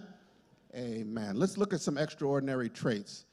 Amen. 0.76 1.36
Let's 1.36 1.58
look 1.58 1.74
at 1.74 1.82
some 1.82 1.98
extraordinary 1.98 2.70
traits 2.70 3.26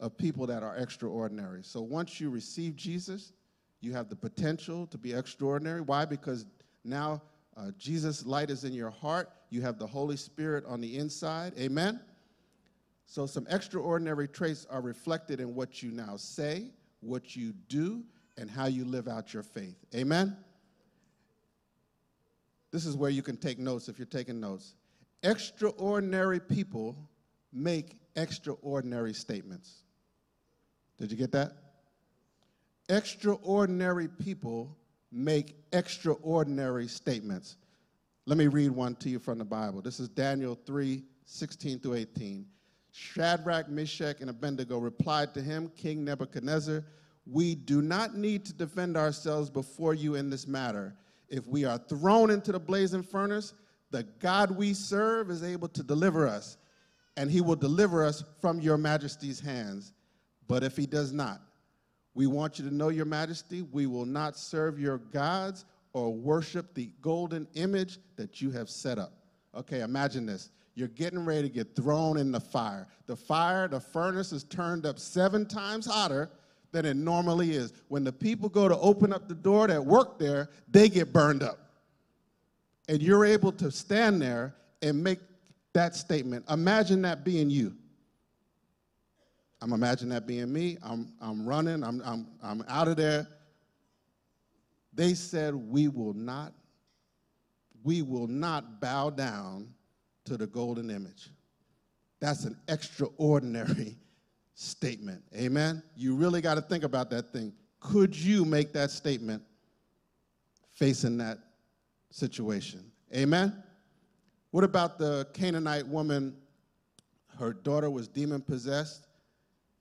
of 0.00 0.16
people 0.16 0.46
that 0.46 0.62
are 0.62 0.76
extraordinary. 0.76 1.62
So 1.62 1.80
once 1.80 2.20
you 2.20 2.30
receive 2.30 2.76
Jesus, 2.76 3.32
you 3.80 3.92
have 3.92 4.08
the 4.08 4.16
potential 4.16 4.86
to 4.88 4.98
be 4.98 5.12
extraordinary. 5.12 5.80
Why? 5.80 6.04
Because 6.04 6.46
now 6.84 7.22
uh, 7.56 7.70
Jesus' 7.78 8.24
light 8.24 8.50
is 8.50 8.64
in 8.64 8.72
your 8.72 8.90
heart. 8.90 9.30
You 9.50 9.62
have 9.62 9.78
the 9.78 9.86
Holy 9.86 10.16
Spirit 10.16 10.64
on 10.66 10.80
the 10.80 10.96
inside. 10.96 11.52
Amen? 11.58 12.00
So 13.06 13.24
some 13.24 13.46
extraordinary 13.48 14.28
traits 14.28 14.66
are 14.68 14.80
reflected 14.80 15.40
in 15.40 15.54
what 15.54 15.82
you 15.82 15.92
now 15.92 16.16
say, 16.16 16.70
what 17.00 17.36
you 17.36 17.52
do, 17.68 18.02
and 18.36 18.50
how 18.50 18.66
you 18.66 18.84
live 18.84 19.08
out 19.08 19.32
your 19.32 19.44
faith. 19.44 19.76
Amen? 19.94 20.36
This 22.72 22.84
is 22.84 22.96
where 22.96 23.10
you 23.10 23.22
can 23.22 23.36
take 23.36 23.58
notes 23.58 23.88
if 23.88 23.98
you're 23.98 24.06
taking 24.06 24.40
notes. 24.40 24.74
Extraordinary 25.22 26.40
people 26.40 26.96
make 27.52 27.96
extraordinary 28.16 29.14
statements. 29.14 29.82
Did 30.98 31.10
you 31.10 31.16
get 31.16 31.32
that? 31.32 31.52
Extraordinary 32.88 34.08
people 34.08 34.76
make 35.12 35.56
extraordinary 35.72 36.88
statements. 36.88 37.56
Let 38.26 38.36
me 38.36 38.48
read 38.48 38.70
one 38.70 38.96
to 38.96 39.08
you 39.08 39.20
from 39.20 39.38
the 39.38 39.44
Bible. 39.44 39.80
This 39.80 40.00
is 40.00 40.08
Daniel 40.08 40.58
3 40.66 41.02
16 41.24 41.80
through 41.80 41.94
18. 41.94 42.46
Shadrach, 42.96 43.68
Meshach, 43.68 44.22
and 44.22 44.30
Abednego 44.30 44.78
replied 44.78 45.34
to 45.34 45.42
him, 45.42 45.70
King 45.76 46.02
Nebuchadnezzar, 46.02 46.82
We 47.26 47.54
do 47.54 47.82
not 47.82 48.16
need 48.16 48.46
to 48.46 48.54
defend 48.54 48.96
ourselves 48.96 49.50
before 49.50 49.92
you 49.92 50.14
in 50.14 50.30
this 50.30 50.46
matter. 50.46 50.96
If 51.28 51.46
we 51.46 51.66
are 51.66 51.76
thrown 51.76 52.30
into 52.30 52.52
the 52.52 52.58
blazing 52.58 53.02
furnace, 53.02 53.52
the 53.90 54.04
God 54.18 54.50
we 54.50 54.72
serve 54.72 55.30
is 55.30 55.42
able 55.42 55.68
to 55.68 55.82
deliver 55.82 56.26
us, 56.26 56.56
and 57.18 57.30
he 57.30 57.42
will 57.42 57.56
deliver 57.56 58.02
us 58.02 58.24
from 58.40 58.60
your 58.60 58.78
majesty's 58.78 59.40
hands. 59.40 59.92
But 60.48 60.62
if 60.62 60.74
he 60.74 60.86
does 60.86 61.12
not, 61.12 61.42
we 62.14 62.26
want 62.26 62.58
you 62.58 62.66
to 62.66 62.74
know, 62.74 62.88
Your 62.88 63.04
Majesty, 63.04 63.60
we 63.60 63.86
will 63.86 64.06
not 64.06 64.38
serve 64.38 64.78
your 64.78 64.96
gods 64.96 65.66
or 65.92 66.14
worship 66.14 66.72
the 66.72 66.90
golden 67.02 67.46
image 67.54 67.98
that 68.16 68.40
you 68.40 68.50
have 68.52 68.70
set 68.70 68.98
up. 68.98 69.12
Okay, 69.54 69.80
imagine 69.82 70.24
this. 70.24 70.50
You're 70.76 70.88
getting 70.88 71.24
ready 71.24 71.48
to 71.48 71.48
get 71.48 71.74
thrown 71.74 72.18
in 72.18 72.30
the 72.30 72.38
fire. 72.38 72.86
The 73.06 73.16
fire, 73.16 73.66
the 73.66 73.80
furnace 73.80 74.30
is 74.30 74.44
turned 74.44 74.84
up 74.84 74.98
seven 74.98 75.46
times 75.46 75.86
hotter 75.86 76.30
than 76.70 76.84
it 76.84 76.96
normally 76.96 77.52
is. 77.52 77.72
When 77.88 78.04
the 78.04 78.12
people 78.12 78.50
go 78.50 78.68
to 78.68 78.78
open 78.78 79.10
up 79.10 79.26
the 79.26 79.34
door 79.34 79.66
that 79.68 79.82
work 79.82 80.18
there, 80.18 80.50
they 80.68 80.90
get 80.90 81.14
burned 81.14 81.42
up. 81.42 81.58
And 82.88 83.02
you're 83.02 83.24
able 83.24 83.52
to 83.52 83.70
stand 83.70 84.20
there 84.20 84.54
and 84.82 85.02
make 85.02 85.18
that 85.72 85.96
statement. 85.96 86.44
Imagine 86.50 87.00
that 87.02 87.24
being 87.24 87.48
you. 87.48 87.74
I'm 89.62 89.72
imagining 89.72 90.10
that 90.10 90.26
being 90.26 90.52
me. 90.52 90.76
I'm, 90.82 91.10
I'm 91.22 91.48
running, 91.48 91.82
I'm, 91.82 92.02
I'm, 92.04 92.26
I'm 92.42 92.62
out 92.68 92.88
of 92.88 92.98
there. 92.98 93.26
They 94.92 95.14
said, 95.14 95.54
We 95.54 95.88
will 95.88 96.12
not, 96.12 96.52
we 97.82 98.02
will 98.02 98.26
not 98.26 98.78
bow 98.78 99.08
down 99.08 99.68
to 100.26 100.36
the 100.36 100.46
golden 100.46 100.90
image. 100.90 101.30
That's 102.20 102.44
an 102.44 102.56
extraordinary 102.68 103.96
statement. 104.54 105.22
Amen? 105.34 105.82
You 105.94 106.14
really 106.14 106.40
got 106.40 106.54
to 106.54 106.62
think 106.62 106.84
about 106.84 107.10
that 107.10 107.32
thing. 107.32 107.52
Could 107.80 108.16
you 108.16 108.44
make 108.44 108.72
that 108.72 108.90
statement 108.90 109.42
facing 110.72 111.18
that 111.18 111.38
situation? 112.10 112.90
Amen? 113.14 113.62
What 114.50 114.64
about 114.64 114.98
the 114.98 115.28
Canaanite 115.34 115.86
woman? 115.86 116.36
Her 117.38 117.52
daughter 117.52 117.90
was 117.90 118.08
demon 118.08 118.40
possessed 118.40 119.06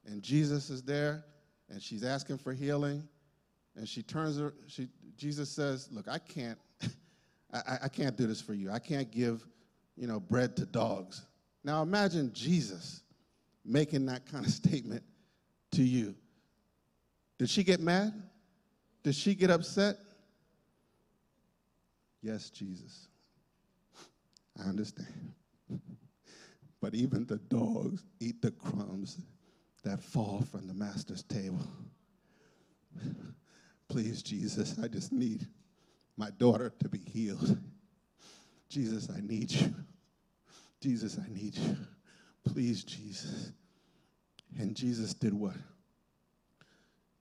and 0.05 0.21
Jesus 0.21 0.69
is 0.69 0.83
there, 0.83 1.25
and 1.69 1.81
she's 1.81 2.03
asking 2.03 2.37
for 2.37 2.53
healing, 2.53 3.07
and 3.75 3.87
she 3.87 4.03
turns 4.03 4.37
her. 4.37 4.53
She 4.67 4.87
Jesus 5.17 5.49
says, 5.49 5.89
"Look, 5.91 6.07
I 6.07 6.19
can't, 6.19 6.59
I, 7.53 7.77
I 7.83 7.87
can't 7.87 8.15
do 8.15 8.27
this 8.27 8.41
for 8.41 8.53
you. 8.53 8.71
I 8.71 8.79
can't 8.79 9.09
give, 9.11 9.45
you 9.95 10.07
know, 10.07 10.19
bread 10.19 10.55
to 10.57 10.65
dogs." 10.65 11.25
Now 11.63 11.81
imagine 11.81 12.31
Jesus 12.33 13.01
making 13.63 14.05
that 14.05 14.25
kind 14.25 14.45
of 14.45 14.51
statement 14.63 15.03
to 15.71 15.83
you. 15.83 16.15
Did 17.37 17.49
she 17.49 17.63
get 17.63 17.79
mad? 17.79 18.13
Did 19.03 19.15
she 19.15 19.35
get 19.35 19.49
upset? 19.49 19.97
Yes, 22.21 22.49
Jesus. 22.49 23.07
I 24.59 24.67
understand. 24.69 25.33
but 26.81 26.95
even 26.95 27.25
the 27.25 27.37
dogs 27.37 28.03
eat 28.19 28.41
the 28.41 28.51
crumbs 28.51 29.19
that 29.83 30.01
fall 30.01 30.43
from 30.49 30.67
the 30.67 30.73
master's 30.73 31.23
table. 31.23 31.67
Please, 33.89 34.23
Jesus, 34.23 34.75
I 34.81 34.87
just 34.87 35.11
need 35.11 35.47
my 36.17 36.31
daughter 36.31 36.73
to 36.79 36.89
be 36.89 36.97
healed. 36.97 37.57
Jesus, 38.69 39.09
I 39.15 39.21
need 39.21 39.51
you. 39.51 39.73
Jesus, 40.81 41.17
I 41.17 41.31
need 41.33 41.55
you. 41.55 41.77
Please, 42.43 42.83
Jesus. 42.83 43.51
And 44.57 44.75
Jesus 44.75 45.13
did 45.13 45.33
what? 45.33 45.55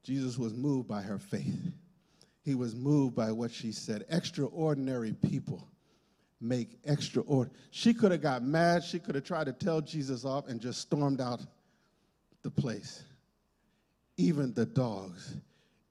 Jesus 0.03 0.39
was 0.39 0.53
moved 0.53 0.87
by 0.87 1.01
her 1.01 1.19
faith. 1.19 1.73
He 2.43 2.55
was 2.55 2.75
moved 2.75 3.15
by 3.15 3.33
what 3.33 3.51
she 3.51 3.73
said. 3.73 4.05
Extraordinary 4.11 5.15
people 5.15 5.67
make 6.41 6.79
extraordinary. 6.85 7.59
She 7.71 7.95
could 7.95 8.13
have 8.13 8.21
got 8.21 8.43
mad. 8.43 8.85
She 8.85 8.99
could 8.99 9.15
have 9.15 9.25
tried 9.25 9.47
to 9.47 9.53
tell 9.53 9.81
Jesus 9.81 10.25
off 10.25 10.47
and 10.47 10.61
just 10.61 10.81
stormed 10.81 11.21
out 11.21 11.41
the 12.43 12.51
place. 12.51 13.03
Even 14.17 14.53
the 14.53 14.67
dogs 14.67 15.37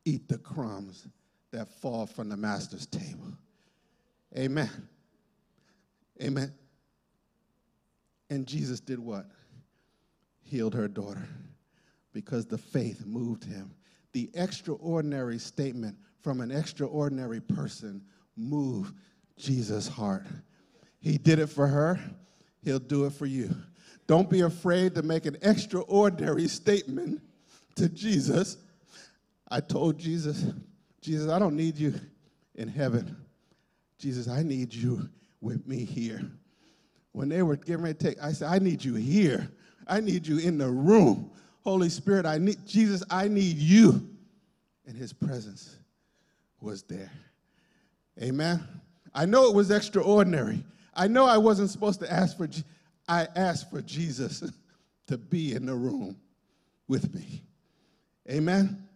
eat 0.06 0.28
the 0.28 0.38
crumbs 0.38 1.08
that 1.52 1.68
fall 1.82 2.06
from 2.06 2.30
the 2.30 2.38
master's 2.38 2.86
table. 2.86 3.34
Amen. 4.38 4.70
Amen. 6.22 6.54
And 8.30 8.48
Jesus 8.48 8.80
did 8.80 9.00
what? 9.00 9.26
Healed 10.42 10.74
her 10.74 10.88
daughter 10.88 11.28
because 12.14 12.46
the 12.46 12.58
faith 12.58 13.06
moved 13.06 13.44
him. 13.44 13.74
The 14.14 14.30
extraordinary 14.34 15.40
statement 15.40 15.98
from 16.22 16.42
an 16.42 16.52
extraordinary 16.52 17.42
person 17.42 18.04
moved 18.36 18.96
Jesus' 19.38 19.88
heart. 19.88 20.26
He 21.00 21.18
did 21.18 21.40
it 21.40 21.48
for 21.48 21.68
her, 21.68 22.00
he'll 22.64 22.80
do 22.80 23.06
it 23.06 23.14
for 23.14 23.26
you. 23.26 23.54
Don't 24.08 24.30
be 24.30 24.42
afraid 24.42 24.96
to 24.96 25.02
make 25.02 25.26
an 25.26 25.38
extraordinary 25.42 26.48
statement 26.48 27.22
to 27.76 27.90
Jesus. 27.90 28.58
I 29.50 29.60
told 29.60 29.98
Jesus, 29.98 30.46
Jesus, 31.02 31.30
I 31.30 31.40
don't 31.40 31.56
need 31.56 31.78
you 31.78 31.94
in 32.56 32.68
heaven. 32.68 33.16
Jesus, 33.98 34.28
I 34.28 34.44
need 34.44 34.74
you 34.74 35.10
with 35.44 35.68
me 35.68 35.84
here. 35.84 36.22
When 37.12 37.30
they 37.30 37.44
were 37.44 37.58
getting 37.58 37.84
ready 37.84 37.98
to 37.98 38.06
take, 38.06 38.24
I 38.24 38.32
said, 38.32 38.50
I 38.50 38.60
need 38.60 38.84
you 38.84 38.96
here. 38.96 39.48
I 39.86 40.00
need 40.00 40.26
you 40.26 40.40
in 40.40 40.58
the 40.58 40.70
room. 40.70 41.30
Holy 41.64 41.90
Spirit, 41.90 42.26
I 42.26 42.38
need 42.38 42.66
Jesus, 42.66 43.04
I 43.10 43.28
need 43.28 43.58
you. 43.58 44.10
And 44.88 44.98
his 44.98 45.14
presence 45.14 45.78
was 46.60 46.84
there. 46.84 47.12
Amen. 48.22 48.66
I 49.14 49.26
know 49.26 49.48
it 49.48 49.56
was 49.56 49.70
extraordinary. 49.70 50.64
I 50.94 51.08
know 51.08 51.26
I 51.26 51.38
wasn't 51.38 51.70
supposed 51.70 52.00
to 52.00 52.12
ask 52.12 52.38
for 52.38 52.48
I 53.08 53.28
asked 53.36 53.70
for 53.70 53.82
Jesus 53.82 54.44
to 55.08 55.18
be 55.18 55.54
in 55.54 55.66
the 55.66 55.76
room 55.76 56.16
with 56.88 57.14
me. 57.14 57.44
Amen. 58.30 58.88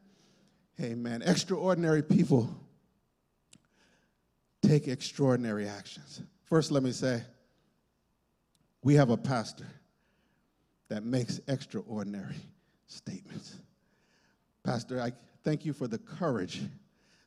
Amen. 0.79 1.21
Extraordinary 1.23 2.03
people 2.03 2.49
take 4.61 4.87
extraordinary 4.87 5.67
actions. 5.67 6.21
First, 6.47 6.71
let 6.71 6.81
me 6.81 6.91
say, 6.91 7.21
we 8.81 8.95
have 8.95 9.09
a 9.09 9.17
pastor 9.17 9.67
that 10.87 11.03
makes 11.03 11.41
extraordinary 11.47 12.37
statements. 12.87 13.57
Pastor, 14.63 15.01
I 15.01 15.11
thank 15.43 15.65
you 15.65 15.73
for 15.73 15.87
the 15.87 15.97
courage 15.97 16.61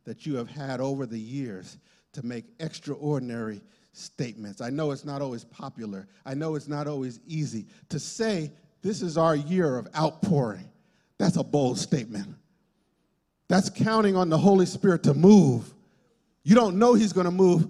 that 0.05 0.25
you 0.25 0.37
have 0.37 0.49
had 0.49 0.81
over 0.81 1.05
the 1.05 1.19
years 1.19 1.77
to 2.13 2.25
make 2.25 2.47
extraordinary 2.59 3.61
statements. 3.93 4.63
I 4.63 4.71
know 4.71 4.91
it's 4.91 5.05
not 5.05 5.21
always 5.21 5.45
popular, 5.45 6.09
I 6.25 6.35
know 6.35 6.55
it's 6.55 6.69
not 6.69 6.87
always 6.87 7.21
easy. 7.27 7.67
To 7.91 7.99
say, 7.99 8.51
this 8.81 9.03
is 9.03 9.19
our 9.19 9.37
year 9.37 9.77
of 9.77 9.87
outpouring, 9.95 10.69
that's 11.19 11.37
a 11.37 11.45
bold 11.45 11.79
statement. 11.79 12.27
That's 13.49 13.69
counting 13.69 14.17
on 14.17 14.31
the 14.31 14.39
Holy 14.39 14.65
Spirit 14.65 15.03
to 15.03 15.13
move. 15.13 15.75
You 16.45 16.55
don't 16.55 16.79
know 16.79 16.95
He's 16.95 17.13
going 17.13 17.27
to 17.27 17.33
move, 17.33 17.67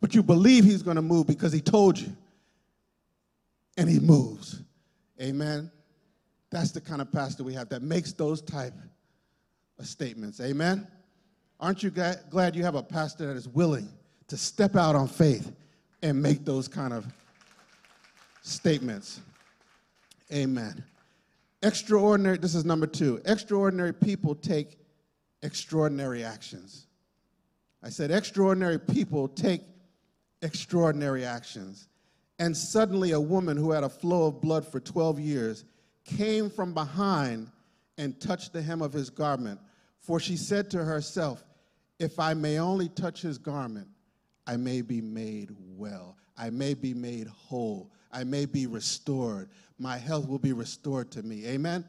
but 0.00 0.14
you 0.14 0.22
believe 0.22 0.64
He's 0.64 0.82
going 0.82 0.96
to 0.96 1.02
move 1.02 1.26
because 1.26 1.52
He 1.52 1.60
told 1.60 1.98
you. 1.98 2.14
And 3.76 3.88
He 3.88 4.00
moves. 4.00 4.62
Amen. 5.20 5.70
That's 6.50 6.72
the 6.72 6.80
kind 6.80 7.00
of 7.00 7.12
pastor 7.12 7.44
we 7.44 7.54
have 7.54 7.68
that 7.68 7.82
makes 7.82 8.12
those 8.12 8.42
type 8.42 8.74
of 9.78 9.86
statements. 9.86 10.40
Amen. 10.40 10.86
Aren't 11.60 11.82
you 11.82 11.90
glad 11.90 12.56
you 12.56 12.64
have 12.64 12.74
a 12.74 12.82
pastor 12.82 13.26
that 13.26 13.36
is 13.36 13.46
willing 13.46 13.88
to 14.28 14.36
step 14.36 14.76
out 14.76 14.96
on 14.96 15.08
faith 15.08 15.52
and 16.02 16.20
make 16.20 16.44
those 16.44 16.66
kind 16.66 16.92
of 16.92 17.06
statements? 18.42 19.20
Amen. 20.32 20.82
Extraordinary, 21.62 22.38
this 22.38 22.54
is 22.54 22.64
number 22.64 22.86
two. 22.86 23.20
Extraordinary 23.26 23.92
people 23.92 24.34
take 24.34 24.78
extraordinary 25.42 26.24
actions. 26.24 26.86
I 27.82 27.90
said, 27.90 28.10
extraordinary 28.10 28.78
people 28.78 29.28
take 29.28 29.62
extraordinary 30.42 31.24
actions. 31.24 31.88
And 32.38 32.56
suddenly, 32.56 33.12
a 33.12 33.20
woman 33.20 33.56
who 33.56 33.70
had 33.70 33.84
a 33.84 33.88
flow 33.88 34.26
of 34.26 34.40
blood 34.40 34.66
for 34.66 34.80
12 34.80 35.20
years 35.20 35.64
came 36.04 36.48
from 36.48 36.72
behind 36.72 37.50
and 37.98 38.18
touched 38.20 38.52
the 38.52 38.62
hem 38.62 38.80
of 38.80 38.92
his 38.92 39.10
garment. 39.10 39.60
For 40.00 40.18
she 40.18 40.36
said 40.36 40.70
to 40.70 40.82
herself, 40.82 41.44
If 41.98 42.18
I 42.18 42.34
may 42.34 42.58
only 42.58 42.88
touch 42.88 43.20
his 43.20 43.36
garment, 43.36 43.88
I 44.46 44.56
may 44.56 44.80
be 44.80 45.00
made 45.00 45.50
well. 45.76 46.16
I 46.36 46.48
may 46.48 46.72
be 46.72 46.94
made 46.94 47.26
whole. 47.26 47.92
I 48.10 48.24
may 48.24 48.46
be 48.46 48.66
restored. 48.66 49.50
My 49.78 49.98
health 49.98 50.26
will 50.26 50.38
be 50.38 50.54
restored 50.54 51.10
to 51.12 51.22
me. 51.22 51.46
Amen? 51.46 51.84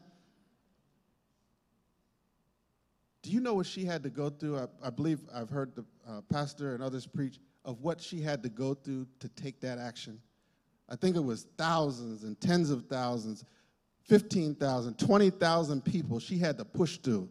Do 3.22 3.30
you 3.30 3.40
know 3.40 3.54
what 3.54 3.66
she 3.66 3.84
had 3.84 4.02
to 4.02 4.10
go 4.10 4.28
through? 4.28 4.58
I, 4.58 4.66
I 4.84 4.90
believe 4.90 5.20
I've 5.34 5.48
heard 5.48 5.74
the 5.74 5.84
uh, 6.08 6.20
pastor 6.22 6.74
and 6.74 6.82
others 6.82 7.06
preach 7.06 7.38
of 7.64 7.80
what 7.80 8.00
she 8.00 8.20
had 8.20 8.42
to 8.42 8.48
go 8.48 8.74
through 8.74 9.06
to 9.20 9.28
take 9.30 9.60
that 9.60 9.78
action. 9.78 10.20
I 10.88 10.96
think 10.96 11.16
it 11.16 11.24
was 11.24 11.46
thousands 11.56 12.24
and 12.24 12.40
tens 12.40 12.70
of 12.70 12.86
thousands, 12.86 13.44
15,000, 14.08 14.98
20,000 14.98 15.84
people 15.84 16.18
she 16.18 16.38
had 16.38 16.58
to 16.58 16.64
push 16.64 16.98
through. 16.98 17.28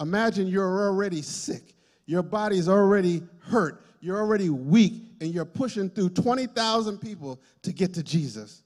Imagine 0.00 0.46
you're 0.46 0.86
already 0.86 1.22
sick, 1.22 1.74
your 2.06 2.22
body's 2.22 2.68
already 2.68 3.22
hurt, 3.40 3.84
you're 4.00 4.18
already 4.18 4.48
weak, 4.48 5.02
and 5.20 5.34
you're 5.34 5.44
pushing 5.44 5.90
through 5.90 6.10
20,000 6.10 6.98
people 6.98 7.40
to 7.62 7.72
get 7.72 7.92
to 7.94 8.02
Jesus 8.02 8.62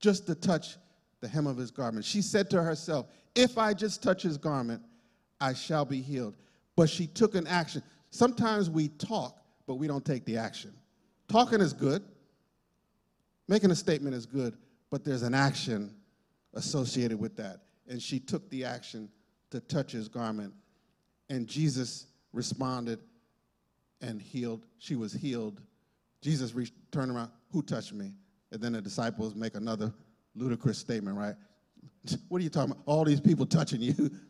just 0.00 0.26
to 0.26 0.34
touch 0.34 0.76
the 1.20 1.28
hem 1.28 1.46
of 1.46 1.56
his 1.56 1.72
garment. 1.72 2.04
She 2.04 2.22
said 2.22 2.48
to 2.50 2.62
herself, 2.62 3.06
If 3.34 3.58
I 3.58 3.74
just 3.74 4.02
touch 4.02 4.22
his 4.22 4.38
garment, 4.38 4.82
I 5.40 5.54
shall 5.54 5.84
be 5.84 6.00
healed. 6.00 6.36
But 6.78 6.88
she 6.88 7.08
took 7.08 7.34
an 7.34 7.48
action. 7.48 7.82
Sometimes 8.10 8.70
we 8.70 8.86
talk, 8.86 9.42
but 9.66 9.74
we 9.74 9.88
don't 9.88 10.04
take 10.04 10.24
the 10.24 10.36
action. 10.36 10.72
Talking 11.28 11.60
is 11.60 11.72
good, 11.72 12.04
making 13.48 13.72
a 13.72 13.74
statement 13.74 14.14
is 14.14 14.26
good, 14.26 14.56
but 14.88 15.04
there's 15.04 15.22
an 15.22 15.34
action 15.34 15.92
associated 16.54 17.18
with 17.18 17.34
that. 17.34 17.62
And 17.88 18.00
she 18.00 18.20
took 18.20 18.48
the 18.50 18.64
action 18.64 19.08
to 19.50 19.58
touch 19.58 19.90
his 19.90 20.06
garment. 20.06 20.54
And 21.28 21.48
Jesus 21.48 22.06
responded 22.32 23.00
and 24.00 24.22
healed. 24.22 24.64
She 24.78 24.94
was 24.94 25.12
healed. 25.12 25.60
Jesus 26.22 26.54
reached, 26.54 26.74
turned 26.92 27.10
around, 27.10 27.32
who 27.50 27.60
touched 27.60 27.92
me? 27.92 28.12
And 28.52 28.62
then 28.62 28.74
the 28.74 28.80
disciples 28.80 29.34
make 29.34 29.56
another 29.56 29.92
ludicrous 30.36 30.78
statement, 30.78 31.16
right? 31.18 31.34
What 32.28 32.40
are 32.40 32.44
you 32.44 32.50
talking 32.50 32.70
about? 32.70 32.84
All 32.86 33.04
these 33.04 33.20
people 33.20 33.46
touching 33.46 33.80
you. 33.80 34.12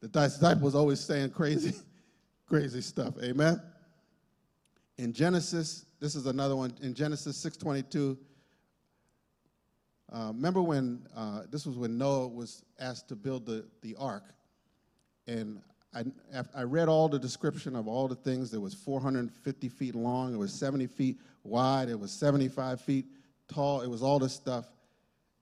The 0.00 0.08
disciples 0.08 0.74
always 0.74 1.00
saying 1.00 1.30
crazy, 1.30 1.74
crazy 2.46 2.80
stuff. 2.80 3.14
Amen. 3.22 3.60
In 4.96 5.12
Genesis, 5.12 5.86
this 6.00 6.14
is 6.14 6.26
another 6.26 6.56
one. 6.56 6.72
In 6.82 6.94
Genesis 6.94 7.36
6:22, 7.44 8.16
uh, 10.12 10.32
remember 10.34 10.62
when 10.62 11.06
uh, 11.16 11.42
this 11.50 11.66
was 11.66 11.76
when 11.76 11.98
Noah 11.98 12.28
was 12.28 12.64
asked 12.78 13.08
to 13.08 13.16
build 13.16 13.46
the, 13.46 13.66
the 13.82 13.96
ark, 13.96 14.34
and 15.26 15.60
I, 15.94 16.04
I 16.54 16.62
read 16.62 16.88
all 16.88 17.08
the 17.08 17.18
description 17.18 17.74
of 17.74 17.88
all 17.88 18.08
the 18.08 18.14
things. 18.14 18.52
It 18.52 18.60
was 18.60 18.74
450 18.74 19.68
feet 19.68 19.94
long. 19.94 20.34
It 20.34 20.36
was 20.36 20.52
70 20.52 20.86
feet 20.86 21.20
wide. 21.44 21.88
It 21.88 21.98
was 21.98 22.12
75 22.12 22.80
feet 22.80 23.06
tall. 23.48 23.80
It 23.80 23.88
was 23.88 24.02
all 24.02 24.18
this 24.18 24.34
stuff. 24.34 24.66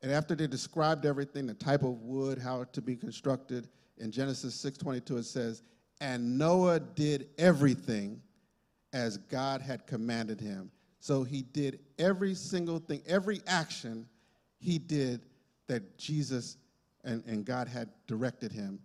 And 0.02 0.12
after 0.12 0.34
they 0.34 0.46
described 0.46 1.04
everything, 1.04 1.46
the 1.46 1.54
type 1.54 1.82
of 1.82 2.00
wood, 2.02 2.38
how 2.38 2.64
to 2.64 2.80
be 2.80 2.96
constructed, 2.96 3.68
in 3.98 4.10
Genesis 4.10 4.54
6:22 4.54 5.18
it 5.18 5.24
says, 5.24 5.62
"And 6.00 6.38
Noah 6.38 6.80
did 6.80 7.30
everything 7.38 8.22
as 8.92 9.16
God 9.16 9.60
had 9.60 9.86
commanded 9.86 10.40
him." 10.40 10.70
So 11.00 11.22
he 11.22 11.42
did 11.42 11.80
every 11.98 12.34
single 12.34 12.78
thing, 12.78 13.02
every 13.06 13.40
action 13.46 14.08
he 14.58 14.78
did 14.78 15.20
that 15.68 15.98
Jesus 15.98 16.56
and, 17.04 17.24
and 17.26 17.44
God 17.44 17.68
had 17.68 17.88
directed 18.06 18.52
him 18.52 18.80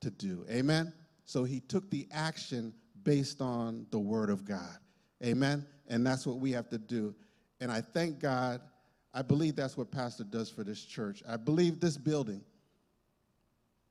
to 0.00 0.10
do. 0.10 0.44
Amen? 0.50 0.92
So 1.24 1.44
he 1.44 1.60
took 1.60 1.90
the 1.90 2.06
action 2.12 2.72
based 3.02 3.40
on 3.40 3.86
the 3.90 3.98
word 3.98 4.30
of 4.30 4.44
God. 4.44 4.78
Amen? 5.24 5.66
And 5.88 6.06
that's 6.06 6.26
what 6.26 6.38
we 6.38 6.52
have 6.52 6.68
to 6.70 6.78
do. 6.78 7.14
And 7.60 7.70
I 7.70 7.80
thank 7.80 8.18
God. 8.18 8.60
I 9.12 9.22
believe 9.22 9.56
that's 9.56 9.76
what 9.76 9.90
Pastor 9.90 10.24
does 10.24 10.50
for 10.50 10.64
this 10.64 10.84
church. 10.84 11.22
I 11.28 11.36
believe 11.36 11.80
this 11.80 11.96
building 11.96 12.42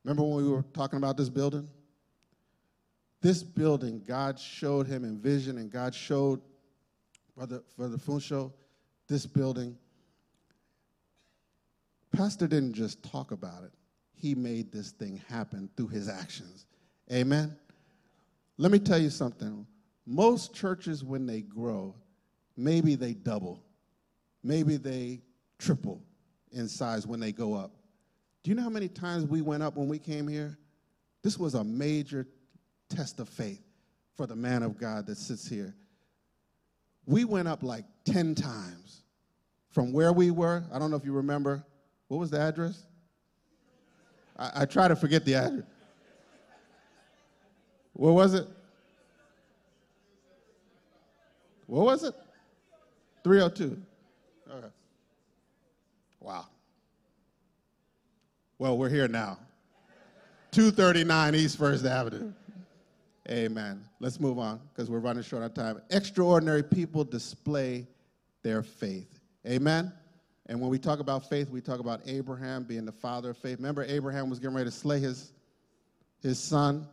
Remember 0.04 0.24
when 0.24 0.44
we 0.44 0.52
were 0.52 0.64
talking 0.74 0.98
about 0.98 1.18
this 1.18 1.30
building? 1.30 1.70
This 3.22 3.42
building, 3.42 4.04
God 4.06 4.38
showed 4.38 4.86
him 4.86 5.06
in 5.06 5.18
vision, 5.18 5.58
and 5.58 5.72
God 5.72 5.96
showed 5.96 6.42
Brother, 7.36 7.64
Brother 7.78 7.98
Funsho 7.98 8.52
this 9.08 9.26
building. 9.26 9.78
Pastor 12.12 12.48
didn't 12.48 12.74
just 12.74 13.02
talk 13.04 13.32
about 13.32 13.64
it, 13.64 13.72
he 14.14 14.36
made 14.36 14.72
this 14.72 14.92
thing 14.92 15.22
happen 15.30 15.70
through 15.76 15.88
his 15.88 16.10
actions. 16.10 16.66
Amen? 17.12 17.56
Let 18.58 18.72
me 18.72 18.80
tell 18.80 19.00
you 19.00 19.10
something. 19.10 19.66
Most 20.06 20.54
churches, 20.54 21.04
when 21.04 21.26
they 21.26 21.42
grow, 21.42 21.96
maybe 22.58 22.96
they 22.96 23.14
double, 23.14 23.64
maybe 24.44 24.78
they 24.78 25.22
triple 25.58 26.02
in 26.52 26.68
size 26.68 27.08
when 27.08 27.20
they 27.20 27.32
go 27.32 27.54
up. 27.54 27.72
Do 28.44 28.52
you 28.52 28.56
know 28.56 28.64
how 28.64 28.70
many 28.70 28.90
times 28.90 29.26
we 29.26 29.42
went 29.42 29.64
up 29.64 29.78
when 29.78 29.88
we 29.88 29.98
came 29.98 30.28
here? 30.28 30.58
This 31.24 31.40
was 31.40 31.54
a 31.54 31.64
major 31.64 32.28
test 32.90 33.20
of 33.22 33.30
faith 33.30 33.62
for 34.16 34.28
the 34.28 34.36
man 34.36 34.64
of 34.64 34.78
God 34.78 35.08
that 35.08 35.18
sits 35.18 35.48
here. 35.48 35.74
We 37.06 37.24
went 37.24 37.48
up 37.48 37.64
like 37.64 37.86
10 38.06 38.36
times 38.36 39.04
from 39.72 39.94
where 39.94 40.12
we 40.12 40.30
were. 40.30 40.64
I 40.74 40.80
don't 40.80 40.92
know 40.92 40.98
if 40.98 41.06
you 41.06 41.14
remember. 41.14 41.64
What 42.10 42.18
was 42.18 42.30
the 42.30 42.40
address? 42.40 42.84
I, 44.38 44.52
I 44.62 44.66
try 44.66 44.88
to 44.90 44.96
forget 44.96 45.24
the 45.26 45.36
address. 45.36 45.66
What 47.94 48.14
was 48.14 48.34
it? 48.34 48.48
What 51.68 51.86
was 51.86 52.04
it? 52.04 52.14
302. 53.24 53.82
Okay. 54.52 54.68
Wow. 56.20 56.46
Well, 58.64 58.78
we're 58.78 58.88
here 58.88 59.10
now. 59.10 59.40
239 60.52 61.36
East 61.36 61.58
First 61.58 61.84
Avenue. 61.84 62.32
Amen. 63.30 63.84
Let's 64.00 64.22
move 64.22 64.40
on 64.40 64.62
because 64.70 64.90
we're 64.90 65.00
running 65.00 65.22
short 65.22 65.44
on 65.44 65.52
time. 65.52 65.82
Extraordinary 65.90 66.64
people 66.64 67.04
display 67.04 67.86
their 68.42 68.64
faith. 68.64 69.20
Amen. 69.46 69.92
And 70.46 70.62
when 70.62 70.70
we 70.70 70.80
talk 70.80 71.02
about 71.02 71.28
faith, 71.30 71.50
we 71.50 71.60
talk 71.60 71.82
about 71.82 72.04
Abraham 72.06 72.64
being 72.64 72.86
the 72.86 72.94
father 72.94 73.32
of 73.32 73.38
faith. 73.38 73.58
Remember, 73.58 73.84
Abraham 73.84 74.30
was 74.30 74.40
getting 74.40 74.56
ready 74.56 74.70
to 74.70 74.74
slay 74.74 75.02
his, 75.02 75.34
his 76.22 76.40
son, 76.40 76.88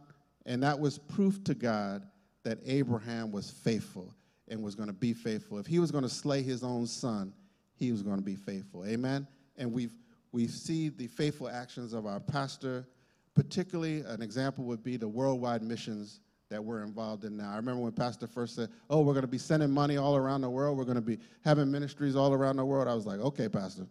and 0.46 0.60
that 0.64 0.76
was 0.76 0.98
proof 0.98 1.44
to 1.44 1.54
God 1.54 2.02
that 2.42 2.58
Abraham 2.66 3.30
was 3.30 3.48
faithful 3.48 4.12
and 4.48 4.60
was 4.60 4.74
going 4.74 4.88
to 4.88 4.92
be 4.92 5.12
faithful. 5.12 5.56
If 5.58 5.66
he 5.66 5.78
was 5.78 5.92
going 5.92 6.02
to 6.02 6.10
slay 6.10 6.42
his 6.42 6.64
own 6.64 6.88
son, 6.88 7.32
he 7.76 7.92
was 7.92 8.02
going 8.02 8.16
to 8.16 8.24
be 8.24 8.34
faithful. 8.34 8.84
Amen? 8.84 9.24
And 9.56 9.72
we've, 9.72 9.92
we 10.32 10.46
see 10.46 10.88
the 10.88 11.06
faithful 11.08 11.48
actions 11.48 11.92
of 11.92 12.06
our 12.06 12.20
pastor, 12.20 12.86
particularly 13.34 14.00
an 14.02 14.22
example 14.22 14.64
would 14.64 14.82
be 14.82 14.96
the 14.96 15.08
worldwide 15.08 15.62
missions 15.62 16.20
that 16.50 16.62
we're 16.62 16.82
involved 16.82 17.24
in 17.24 17.36
now. 17.36 17.50
I 17.52 17.56
remember 17.56 17.82
when 17.82 17.92
Pastor 17.92 18.26
first 18.26 18.56
said, 18.56 18.68
Oh, 18.88 19.00
we're 19.00 19.12
going 19.12 19.22
to 19.22 19.28
be 19.28 19.38
sending 19.38 19.70
money 19.70 19.96
all 19.96 20.16
around 20.16 20.40
the 20.40 20.50
world. 20.50 20.76
We're 20.76 20.84
going 20.84 20.96
to 20.96 21.00
be 21.00 21.18
having 21.44 21.70
ministries 21.70 22.16
all 22.16 22.32
around 22.32 22.56
the 22.56 22.64
world. 22.64 22.88
I 22.88 22.94
was 22.94 23.06
like, 23.06 23.20
Okay, 23.20 23.48
Pastor. 23.48 23.86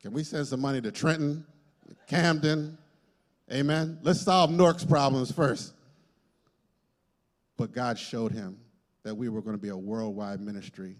Can 0.00 0.12
we 0.12 0.22
send 0.22 0.46
some 0.46 0.60
money 0.60 0.80
to 0.80 0.90
Trenton, 0.90 1.44
Camden? 2.06 2.78
Amen. 3.52 3.98
Let's 4.02 4.20
solve 4.20 4.50
Newark's 4.50 4.84
problems 4.84 5.30
first. 5.30 5.72
But 7.56 7.72
God 7.72 7.98
showed 7.98 8.32
him 8.32 8.58
that 9.02 9.14
we 9.14 9.28
were 9.28 9.40
going 9.40 9.56
to 9.56 9.62
be 9.62 9.68
a 9.68 9.76
worldwide 9.76 10.40
ministry, 10.40 10.96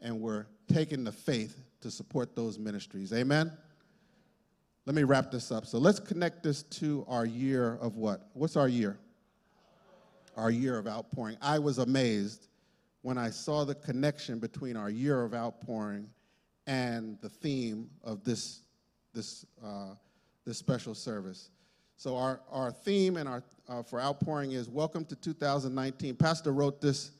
and 0.00 0.20
we're 0.20 0.46
taking 0.72 1.04
the 1.04 1.12
faith 1.12 1.56
to 1.82 1.90
support 1.90 2.34
those 2.34 2.58
ministries. 2.58 3.12
Amen. 3.12 3.52
Let 4.86 4.96
me 4.96 5.04
wrap 5.04 5.30
this 5.30 5.52
up. 5.52 5.66
So 5.66 5.78
let's 5.78 6.00
connect 6.00 6.42
this 6.42 6.62
to 6.64 7.04
our 7.08 7.24
year 7.24 7.78
of 7.80 7.96
what? 7.96 8.28
What's 8.34 8.56
our 8.56 8.68
year? 8.68 8.98
our 10.36 10.50
year 10.50 10.78
of 10.78 10.86
outpouring. 10.86 11.36
I 11.40 11.58
was 11.58 11.78
amazed 11.78 12.48
when 13.02 13.18
I 13.18 13.30
saw 13.30 13.64
the 13.64 13.74
connection 13.74 14.38
between 14.38 14.76
our 14.76 14.90
year 14.90 15.24
of 15.24 15.34
outpouring 15.34 16.08
and 16.66 17.18
the 17.20 17.28
theme 17.28 17.90
of 18.02 18.24
this, 18.24 18.62
this, 19.12 19.44
uh, 19.62 19.94
this 20.44 20.58
special 20.58 20.94
service. 20.94 21.50
So 21.96 22.16
our, 22.16 22.40
our 22.50 22.72
theme 22.72 23.16
and 23.16 23.28
our, 23.28 23.42
uh, 23.68 23.82
for 23.82 24.00
outpouring 24.00 24.52
is 24.52 24.68
Welcome 24.68 25.04
to 25.06 25.16
2019. 25.16 26.16
Pastor 26.16 26.52
wrote 26.52 26.80
this 26.80 27.12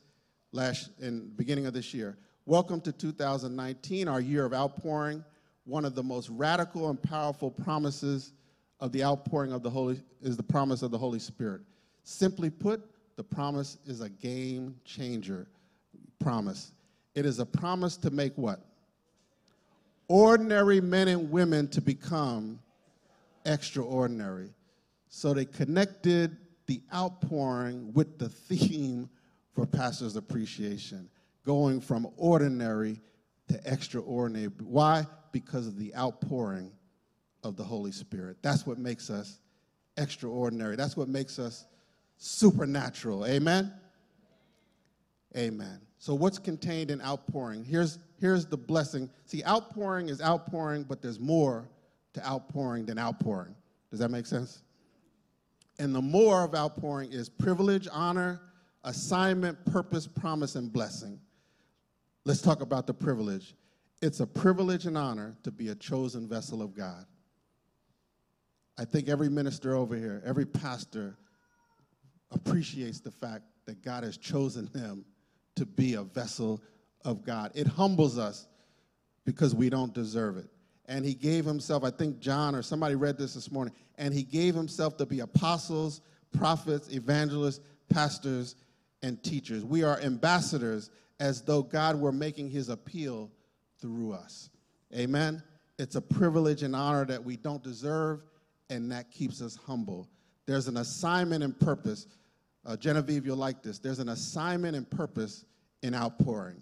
last 0.51 0.89
in 0.99 1.29
beginning 1.35 1.65
of 1.65 1.73
this 1.73 1.93
year. 1.93 2.17
Welcome 2.45 2.81
to 2.81 2.91
2019, 2.91 4.09
our 4.09 4.19
year 4.19 4.43
of 4.43 4.53
outpouring. 4.53 5.23
One 5.63 5.85
of 5.85 5.95
the 5.95 6.03
most 6.03 6.27
radical 6.27 6.89
and 6.89 7.01
powerful 7.01 7.49
promises 7.49 8.33
of 8.81 8.91
the 8.91 9.01
outpouring 9.01 9.53
of 9.53 9.63
the 9.63 9.69
Holy 9.69 10.03
is 10.21 10.35
the 10.35 10.43
promise 10.43 10.81
of 10.81 10.91
the 10.91 10.97
Holy 10.97 11.19
Spirit. 11.19 11.61
Simply 12.03 12.49
put, 12.49 12.83
the 13.15 13.23
promise 13.23 13.77
is 13.85 14.01
a 14.01 14.09
game 14.09 14.75
changer 14.83 15.47
promise. 16.19 16.73
It 17.15 17.25
is 17.25 17.39
a 17.39 17.45
promise 17.45 17.95
to 17.97 18.09
make 18.09 18.33
what? 18.37 18.59
Ordinary 20.09 20.81
men 20.81 21.07
and 21.07 21.31
women 21.31 21.69
to 21.69 21.79
become 21.79 22.59
extraordinary. 23.45 24.49
So 25.07 25.33
they 25.33 25.45
connected 25.45 26.35
the 26.65 26.81
outpouring 26.93 27.93
with 27.93 28.19
the 28.19 28.27
theme 28.27 29.09
for 29.53 29.65
Pastor's 29.65 30.17
Appreciation, 30.17 31.07
going 31.45 31.81
from 31.81 32.07
ordinary 32.17 33.01
to 33.49 33.59
extraordinary. 33.65 34.47
Why? 34.59 35.05
Because 35.31 35.67
of 35.67 35.77
the 35.77 35.95
outpouring 35.95 36.71
of 37.43 37.55
the 37.55 37.63
Holy 37.63 37.91
Spirit. 37.91 38.37
That's 38.41 38.65
what 38.65 38.77
makes 38.77 39.09
us 39.09 39.39
extraordinary. 39.97 40.75
That's 40.75 40.95
what 40.95 41.07
makes 41.07 41.39
us 41.39 41.65
supernatural. 42.17 43.25
Amen? 43.25 43.73
Amen. 45.35 45.81
So, 45.97 46.13
what's 46.13 46.37
contained 46.37 46.91
in 46.91 47.01
outpouring? 47.01 47.63
Here's, 47.63 47.97
here's 48.19 48.45
the 48.45 48.57
blessing. 48.57 49.09
See, 49.25 49.43
outpouring 49.45 50.09
is 50.09 50.21
outpouring, 50.21 50.83
but 50.83 51.01
there's 51.01 51.19
more 51.19 51.69
to 52.13 52.25
outpouring 52.25 52.85
than 52.85 52.99
outpouring. 52.99 53.55
Does 53.89 53.99
that 53.99 54.09
make 54.09 54.25
sense? 54.25 54.63
And 55.79 55.93
the 55.93 56.01
more 56.01 56.43
of 56.43 56.53
outpouring 56.53 57.11
is 57.11 57.29
privilege, 57.29 57.87
honor, 57.91 58.41
assignment, 58.83 59.63
purpose, 59.65 60.07
promise, 60.07 60.55
and 60.55 60.71
blessing. 60.71 61.19
Let's 62.25 62.41
talk 62.41 62.61
about 62.61 62.87
the 62.87 62.93
privilege. 62.93 63.53
It's 64.01 64.21
a 64.21 64.27
privilege 64.27 64.85
and 64.85 64.97
honor 64.97 65.35
to 65.43 65.51
be 65.51 65.69
a 65.69 65.75
chosen 65.75 66.27
vessel 66.27 66.61
of 66.61 66.73
God. 66.73 67.05
I 68.77 68.85
think 68.85 69.09
every 69.09 69.29
minister 69.29 69.75
over 69.75 69.95
here, 69.95 70.21
every 70.25 70.45
pastor, 70.45 71.17
appreciates 72.31 73.01
the 73.01 73.11
fact 73.11 73.43
that 73.65 73.83
God 73.83 74.03
has 74.03 74.17
chosen 74.17 74.67
him 74.67 75.05
to 75.55 75.65
be 75.65 75.93
a 75.93 76.03
vessel 76.03 76.61
of 77.05 77.23
God. 77.23 77.51
It 77.55 77.67
humbles 77.67 78.17
us 78.17 78.47
because 79.25 79.53
we 79.53 79.69
don't 79.69 79.93
deserve 79.93 80.37
it. 80.37 80.49
And 80.85 81.05
he 81.05 81.13
gave 81.13 81.45
himself, 81.45 81.83
I 81.83 81.91
think 81.91 82.19
John 82.19 82.55
or 82.55 82.61
somebody 82.61 82.95
read 82.95 83.17
this 83.17 83.35
this 83.35 83.51
morning, 83.51 83.73
and 83.97 84.13
he 84.13 84.23
gave 84.23 84.55
himself 84.55 84.97
to 84.97 85.05
be 85.05 85.19
apostles, 85.19 86.01
prophets, 86.37 86.89
evangelists, 86.89 87.61
pastors, 87.89 88.55
and 89.01 89.21
teachers. 89.23 89.63
We 89.63 89.83
are 89.83 89.99
ambassadors 89.99 90.89
as 91.23 91.41
though 91.41 91.63
God 91.63 91.99
were 91.99 92.11
making 92.11 92.49
his 92.49 92.67
appeal 92.67 93.31
through 93.79 94.11
us. 94.11 94.49
Amen. 94.93 95.41
It's 95.79 95.95
a 95.95 96.01
privilege 96.01 96.63
and 96.63 96.75
honor 96.75 97.05
that 97.05 97.23
we 97.23 97.37
don't 97.37 97.63
deserve, 97.63 98.23
and 98.69 98.91
that 98.91 99.09
keeps 99.09 99.41
us 99.41 99.55
humble. 99.55 100.09
There's 100.45 100.67
an 100.67 100.77
assignment 100.77 101.43
and 101.43 101.57
purpose 101.57 102.07
uh, 102.65 102.77
Genevieve, 102.77 103.25
you'll 103.25 103.37
like 103.37 103.61
this. 103.61 103.79
There's 103.79 103.99
an 103.99 104.09
assignment 104.09 104.75
and 104.75 104.89
purpose 104.89 105.45
in 105.81 105.93
outpouring. 105.93 106.61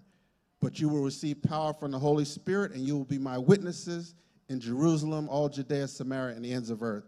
But 0.59 0.79
you 0.79 0.89
will 0.89 1.03
receive 1.03 1.41
power 1.43 1.73
from 1.73 1.91
the 1.91 1.99
Holy 1.99 2.25
Spirit, 2.25 2.71
and 2.71 2.85
you 2.85 2.97
will 2.97 3.05
be 3.05 3.17
my 3.17 3.37
witnesses 3.37 4.15
in 4.49 4.59
Jerusalem, 4.59 5.29
all 5.29 5.49
Judea, 5.49 5.87
Samaria, 5.87 6.35
and 6.35 6.43
the 6.43 6.53
ends 6.53 6.69
of 6.69 6.83
earth. 6.83 7.05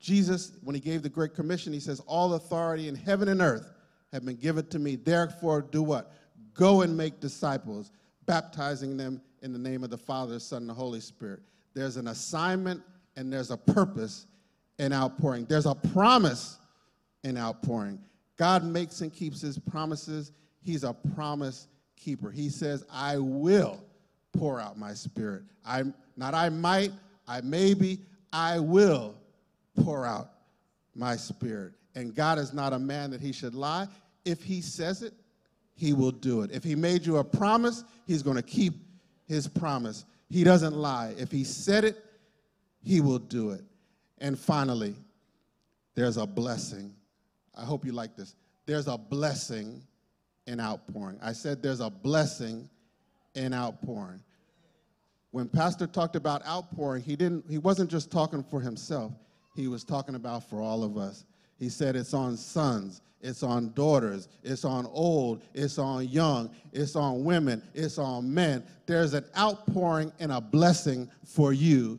Jesus, 0.00 0.52
when 0.62 0.74
he 0.74 0.80
gave 0.80 1.02
the 1.02 1.08
Great 1.08 1.34
Commission, 1.34 1.72
he 1.72 1.80
says, 1.80 2.00
All 2.00 2.34
authority 2.34 2.88
in 2.88 2.94
heaven 2.94 3.28
and 3.28 3.40
earth 3.40 3.72
have 4.12 4.24
been 4.24 4.36
given 4.36 4.66
to 4.68 4.78
me. 4.78 4.96
Therefore, 4.96 5.62
do 5.62 5.82
what? 5.82 6.12
Go 6.58 6.82
and 6.82 6.96
make 6.96 7.20
disciples, 7.20 7.92
baptizing 8.26 8.96
them 8.96 9.22
in 9.42 9.52
the 9.52 9.58
name 9.60 9.84
of 9.84 9.90
the 9.90 9.96
Father, 9.96 10.40
Son, 10.40 10.62
and 10.62 10.68
the 10.68 10.74
Holy 10.74 10.98
Spirit. 10.98 11.40
There's 11.72 11.96
an 11.96 12.08
assignment 12.08 12.82
and 13.16 13.32
there's 13.32 13.52
a 13.52 13.56
purpose 13.56 14.26
in 14.80 14.92
outpouring. 14.92 15.44
There's 15.44 15.66
a 15.66 15.76
promise 15.76 16.58
and 17.22 17.38
outpouring. 17.38 18.00
God 18.36 18.64
makes 18.64 19.00
and 19.02 19.12
keeps 19.12 19.40
his 19.40 19.56
promises. 19.56 20.32
He's 20.60 20.82
a 20.82 20.92
promise 21.14 21.68
keeper. 21.96 22.32
He 22.32 22.48
says, 22.48 22.84
I 22.92 23.18
will 23.18 23.84
pour 24.32 24.60
out 24.60 24.76
my 24.76 24.94
spirit. 24.94 25.44
I 25.64 25.84
not 26.16 26.34
I 26.34 26.48
might, 26.48 26.90
I 27.28 27.40
maybe, 27.40 28.00
I 28.32 28.58
will 28.58 29.14
pour 29.80 30.04
out 30.04 30.32
my 30.96 31.14
spirit. 31.14 31.74
And 31.94 32.16
God 32.16 32.38
is 32.38 32.52
not 32.52 32.72
a 32.72 32.78
man 32.80 33.12
that 33.12 33.20
he 33.20 33.30
should 33.30 33.54
lie. 33.54 33.86
If 34.24 34.42
he 34.42 34.60
says 34.60 35.02
it, 35.02 35.14
he 35.78 35.92
will 35.94 36.10
do 36.10 36.42
it. 36.42 36.50
If 36.52 36.64
he 36.64 36.74
made 36.74 37.06
you 37.06 37.16
a 37.16 37.24
promise, 37.24 37.84
he's 38.06 38.22
going 38.22 38.36
to 38.36 38.42
keep 38.42 38.74
his 39.26 39.48
promise. 39.48 40.04
He 40.28 40.44
doesn't 40.44 40.74
lie. 40.74 41.14
If 41.16 41.30
he 41.30 41.44
said 41.44 41.84
it, 41.84 42.04
he 42.82 43.00
will 43.00 43.18
do 43.18 43.50
it. 43.50 43.62
And 44.18 44.38
finally, 44.38 44.94
there's 45.94 46.16
a 46.16 46.26
blessing 46.26 46.94
I 47.58 47.64
hope 47.64 47.84
you 47.84 47.92
like 47.92 48.16
this. 48.16 48.36
There's 48.66 48.86
a 48.86 48.96
blessing 48.96 49.82
in 50.46 50.60
outpouring. 50.60 51.18
I 51.20 51.32
said 51.32 51.62
there's 51.62 51.80
a 51.80 51.90
blessing 51.90 52.70
in 53.34 53.52
outpouring. 53.52 54.22
When 55.32 55.48
Pastor 55.48 55.86
talked 55.86 56.16
about 56.16 56.46
outpouring, 56.46 57.02
he 57.02 57.16
didn't 57.16 57.44
he 57.50 57.58
wasn't 57.58 57.90
just 57.90 58.10
talking 58.10 58.42
for 58.44 58.60
himself. 58.60 59.12
He 59.56 59.66
was 59.66 59.84
talking 59.84 60.14
about 60.14 60.48
for 60.48 60.62
all 60.62 60.84
of 60.84 60.96
us. 60.96 61.24
He 61.58 61.68
said 61.68 61.96
it's 61.96 62.14
on 62.14 62.36
sons, 62.36 63.02
it's 63.20 63.42
on 63.42 63.72
daughters, 63.74 64.28
it's 64.44 64.64
on 64.64 64.86
old, 64.86 65.42
it's 65.54 65.78
on 65.78 66.06
young, 66.08 66.50
it's 66.72 66.94
on 66.94 67.24
women, 67.24 67.62
it's 67.74 67.98
on 67.98 68.32
men. 68.32 68.62
There's 68.86 69.14
an 69.14 69.24
outpouring 69.36 70.12
and 70.20 70.30
a 70.32 70.40
blessing 70.40 71.10
for 71.24 71.52
you 71.52 71.98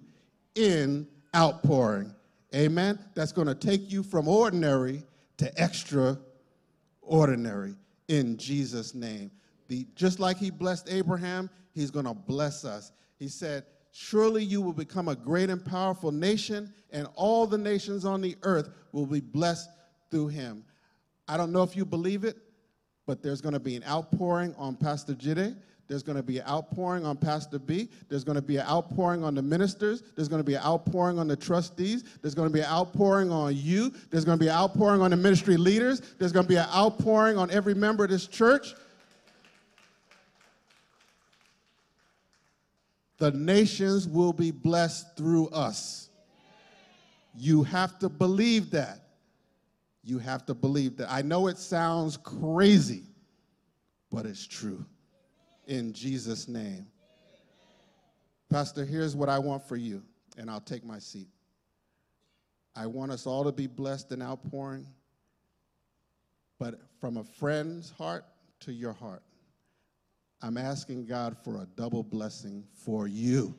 in 0.56 1.08
outpouring. 1.36 2.14
Amen. 2.56 2.98
That's 3.14 3.32
going 3.32 3.48
to 3.48 3.56
take 3.56 3.92
you 3.92 4.02
from 4.02 4.28
ordinary 4.28 5.04
to 5.38 5.52
extraordinary 5.62 7.76
in 8.08 8.38
Jesus' 8.38 8.96
name. 8.96 9.30
The, 9.68 9.86
just 9.96 10.20
like 10.20 10.38
he 10.38 10.50
blessed 10.50 10.90
Abraham, 10.90 11.50
he's 11.74 11.92
going 11.92 12.06
to 12.06 12.14
bless 12.14 12.66
us. 12.66 12.92
He 13.20 13.28
said, 13.28 13.66
Surely 13.92 14.44
you 14.44 14.62
will 14.62 14.74
become 14.74 15.08
a 15.08 15.16
great 15.16 15.50
and 15.50 15.64
powerful 15.64 16.12
nation, 16.12 16.74
and 16.92 17.08
all 17.16 17.48
the 17.48 17.58
nations 17.58 18.06
on 18.06 18.22
the 18.22 18.36
earth 18.44 18.70
will 18.92 19.06
be 19.06 19.20
blessed 19.20 19.70
through 20.12 20.28
him. 20.28 20.64
I 21.28 21.38
don't 21.38 21.52
know 21.52 21.64
if 21.64 21.76
you 21.76 21.86
believe 21.86 22.24
it, 22.24 22.38
but 23.06 23.22
there's 23.24 23.42
going 23.42 23.54
to 23.54 23.60
be 23.60 23.76
an 23.76 23.84
outpouring 23.84 24.54
on 24.58 24.76
Pastor 24.76 25.14
Jide. 25.14 25.56
There's 25.88 26.04
going 26.04 26.18
to 26.18 26.24
be 26.24 26.38
an 26.38 26.48
outpouring 26.48 27.04
on 27.04 27.18
Pastor 27.18 27.58
B. 27.58 27.90
There's 28.10 28.24
going 28.24 28.36
to 28.36 28.44
be 28.44 28.58
an 28.58 28.68
outpouring 28.68 29.24
on 29.24 29.34
the 29.34 29.42
ministers. 29.42 30.04
There's 30.16 30.28
going 30.28 30.40
to 30.40 30.46
be 30.46 30.54
an 30.54 30.62
outpouring 30.62 31.18
on 31.18 31.28
the 31.28 31.36
trustees. 31.36 32.04
There's 32.22 32.36
going 32.36 32.48
to 32.48 32.54
be 32.54 32.60
an 32.60 32.68
outpouring 32.68 33.32
on 33.32 33.56
you. 33.56 33.92
There's 34.12 34.24
going 34.24 34.38
to 34.38 34.44
be 34.44 34.50
an 34.50 34.56
outpouring 34.56 35.02
on 35.02 35.10
the 35.10 35.18
ministry 35.18 35.58
leaders. 35.58 36.02
There's 36.20 36.32
going 36.32 36.46
to 36.46 36.50
be 36.50 36.58
an 36.58 36.68
outpouring 36.72 37.40
on 37.40 37.50
every 37.50 37.74
member 37.74 38.04
of 38.04 38.12
this 38.12 38.28
church. 38.28 38.76
The 43.20 43.32
nations 43.32 44.08
will 44.08 44.34
be 44.34 44.52
blessed 44.52 45.16
through 45.18 45.50
us. 45.50 46.10
You 47.38 47.64
have 47.64 48.00
to 48.00 48.10
believe 48.10 48.72
that. 48.72 49.02
You 50.04 50.20
have 50.20 50.46
to 50.48 50.54
believe 50.54 50.98
that. 50.98 51.12
I 51.12 51.22
know 51.22 51.48
it 51.48 51.58
sounds 51.58 52.18
crazy, 52.18 53.04
but 54.10 54.26
it's 54.26 54.48
true. 54.48 54.86
In 55.68 55.94
Jesus' 55.94 56.48
name. 56.48 56.88
Pastor, 58.50 58.86
here's 58.86 59.16
what 59.16 59.30
I 59.30 59.38
want 59.38 59.68
for 59.68 59.76
you, 59.76 60.02
and 60.38 60.50
I'll 60.50 60.62
take 60.62 60.84
my 60.84 60.98
seat. 60.98 61.28
I 62.76 62.88
want 62.88 63.12
us 63.12 63.28
all 63.28 63.44
to 63.44 63.52
be 63.52 63.68
blessed 63.68 64.12
and 64.12 64.24
outpouring, 64.24 64.88
but 66.58 66.80
from 67.00 67.18
a 67.18 67.24
friend's 67.24 67.92
heart 67.92 68.24
to 68.62 68.74
your 68.74 68.94
heart. 68.94 69.22
I'm 70.42 70.58
asking 70.58 71.06
God 71.06 71.36
for 71.44 71.62
a 71.62 71.68
double 71.76 72.04
blessing 72.04 72.64
for 72.74 73.08
you. 73.08 73.54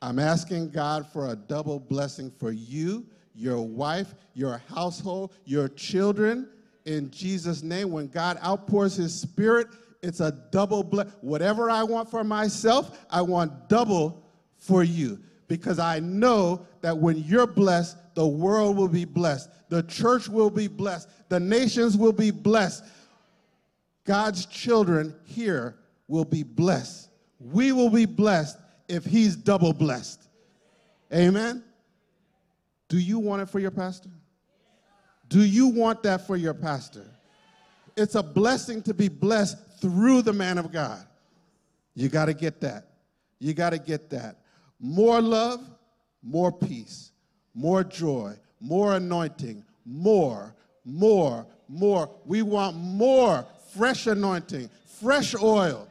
I'm 0.00 0.18
asking 0.18 0.70
God 0.70 1.06
for 1.12 1.30
a 1.30 1.36
double 1.36 1.78
blessing 1.78 2.30
for 2.38 2.52
you, 2.52 3.06
your 3.34 3.60
wife, 3.60 4.14
your 4.34 4.62
household, 4.68 5.32
your 5.44 5.68
children. 5.68 6.48
In 6.84 7.10
Jesus' 7.10 7.62
name, 7.62 7.90
when 7.90 8.08
God 8.08 8.38
outpours 8.44 8.96
His 8.96 9.18
Spirit, 9.18 9.68
it's 10.02 10.20
a 10.20 10.32
double 10.52 10.82
blessing. 10.82 11.12
Whatever 11.20 11.70
I 11.70 11.82
want 11.82 12.10
for 12.10 12.24
myself, 12.24 13.04
I 13.10 13.22
want 13.22 13.68
double 13.68 14.22
for 14.56 14.84
you. 14.84 15.20
Because 15.48 15.78
I 15.78 16.00
know 16.00 16.66
that 16.80 16.96
when 16.96 17.18
you're 17.18 17.46
blessed, 17.46 17.96
the 18.14 18.26
world 18.26 18.76
will 18.76 18.88
be 18.88 19.04
blessed, 19.04 19.50
the 19.68 19.82
church 19.82 20.28
will 20.28 20.50
be 20.50 20.66
blessed, 20.66 21.08
the 21.28 21.38
nations 21.38 21.96
will 21.96 22.12
be 22.12 22.30
blessed. 22.30 22.84
God's 24.06 24.46
children 24.46 25.14
here 25.24 25.76
will 26.08 26.24
be 26.24 26.42
blessed. 26.42 27.10
We 27.38 27.72
will 27.72 27.90
be 27.90 28.06
blessed 28.06 28.56
if 28.88 29.04
He's 29.04 29.36
double 29.36 29.72
blessed. 29.72 30.22
Amen? 31.12 31.62
Do 32.88 32.98
you 32.98 33.18
want 33.18 33.42
it 33.42 33.50
for 33.50 33.58
your 33.58 33.72
pastor? 33.72 34.08
Do 35.28 35.40
you 35.40 35.66
want 35.66 36.04
that 36.04 36.26
for 36.26 36.36
your 36.36 36.54
pastor? 36.54 37.04
It's 37.96 38.14
a 38.14 38.22
blessing 38.22 38.80
to 38.82 38.94
be 38.94 39.08
blessed 39.08 39.58
through 39.80 40.22
the 40.22 40.32
man 40.32 40.58
of 40.58 40.70
God. 40.70 41.04
You 41.94 42.08
got 42.08 42.26
to 42.26 42.34
get 42.34 42.60
that. 42.60 42.88
You 43.38 43.54
got 43.54 43.70
to 43.70 43.78
get 43.78 44.10
that. 44.10 44.36
More 44.78 45.20
love, 45.20 45.60
more 46.22 46.52
peace, 46.52 47.10
more 47.54 47.82
joy, 47.82 48.34
more 48.60 48.94
anointing, 48.94 49.64
more, 49.84 50.54
more, 50.84 51.46
more. 51.68 52.10
We 52.24 52.42
want 52.42 52.76
more 52.76 53.46
fresh 53.74 54.06
anointing, 54.06 54.70
fresh 55.00 55.34
oil. 55.34 55.88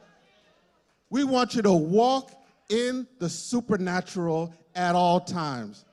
We 1.09 1.23
want 1.23 1.55
you 1.55 1.61
to 1.61 1.73
walk 1.73 2.31
in 2.69 3.07
the 3.19 3.29
supernatural 3.29 4.53
at 4.75 4.95
all 4.95 5.19
times. 5.19 5.85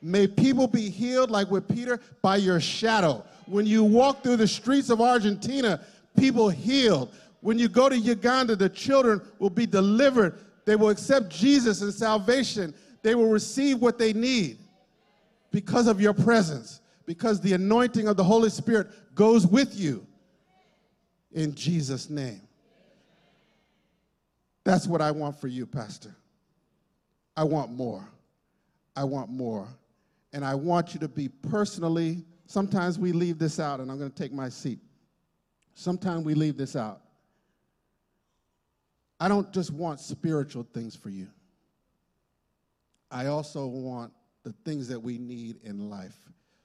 May 0.00 0.26
people 0.26 0.66
be 0.66 0.90
healed, 0.90 1.30
like 1.30 1.50
with 1.50 1.68
Peter, 1.68 2.00
by 2.22 2.36
your 2.36 2.60
shadow. 2.60 3.24
When 3.46 3.66
you 3.66 3.84
walk 3.84 4.22
through 4.22 4.36
the 4.36 4.48
streets 4.48 4.90
of 4.90 5.00
Argentina, 5.00 5.80
people 6.16 6.48
healed. 6.48 7.14
When 7.40 7.58
you 7.58 7.68
go 7.68 7.88
to 7.88 7.96
Uganda, 7.96 8.56
the 8.56 8.68
children 8.68 9.20
will 9.38 9.50
be 9.50 9.66
delivered. 9.66 10.38
They 10.64 10.76
will 10.76 10.90
accept 10.90 11.30
Jesus 11.30 11.82
and 11.82 11.92
salvation. 11.92 12.74
They 13.02 13.14
will 13.14 13.30
receive 13.30 13.80
what 13.80 13.98
they 13.98 14.12
need 14.12 14.58
because 15.50 15.86
of 15.86 16.00
your 16.00 16.14
presence, 16.14 16.80
because 17.06 17.40
the 17.40 17.52
anointing 17.52 18.08
of 18.08 18.16
the 18.16 18.24
Holy 18.24 18.50
Spirit 18.50 18.88
goes 19.14 19.46
with 19.46 19.76
you 19.76 20.06
in 21.32 21.54
Jesus' 21.54 22.10
name. 22.10 22.40
That's 24.64 24.86
what 24.86 25.00
I 25.00 25.10
want 25.10 25.40
for 25.40 25.48
you, 25.48 25.66
Pastor. 25.66 26.14
I 27.36 27.44
want 27.44 27.72
more. 27.72 28.06
I 28.94 29.04
want 29.04 29.30
more. 29.30 29.66
And 30.32 30.44
I 30.44 30.54
want 30.54 30.94
you 30.94 31.00
to 31.00 31.08
be 31.08 31.28
personally, 31.28 32.24
sometimes 32.46 32.98
we 32.98 33.12
leave 33.12 33.38
this 33.38 33.58
out, 33.58 33.80
and 33.80 33.90
I'm 33.90 33.98
going 33.98 34.10
to 34.10 34.16
take 34.16 34.32
my 34.32 34.48
seat. 34.48 34.78
Sometimes 35.74 36.24
we 36.24 36.34
leave 36.34 36.56
this 36.56 36.76
out. 36.76 37.00
I 39.18 39.28
don't 39.28 39.52
just 39.52 39.72
want 39.72 40.00
spiritual 40.00 40.66
things 40.74 40.96
for 40.96 41.10
you, 41.10 41.28
I 43.10 43.26
also 43.26 43.66
want 43.66 44.12
the 44.42 44.52
things 44.64 44.88
that 44.88 45.00
we 45.00 45.18
need 45.18 45.60
in 45.62 45.88
life. 45.88 46.16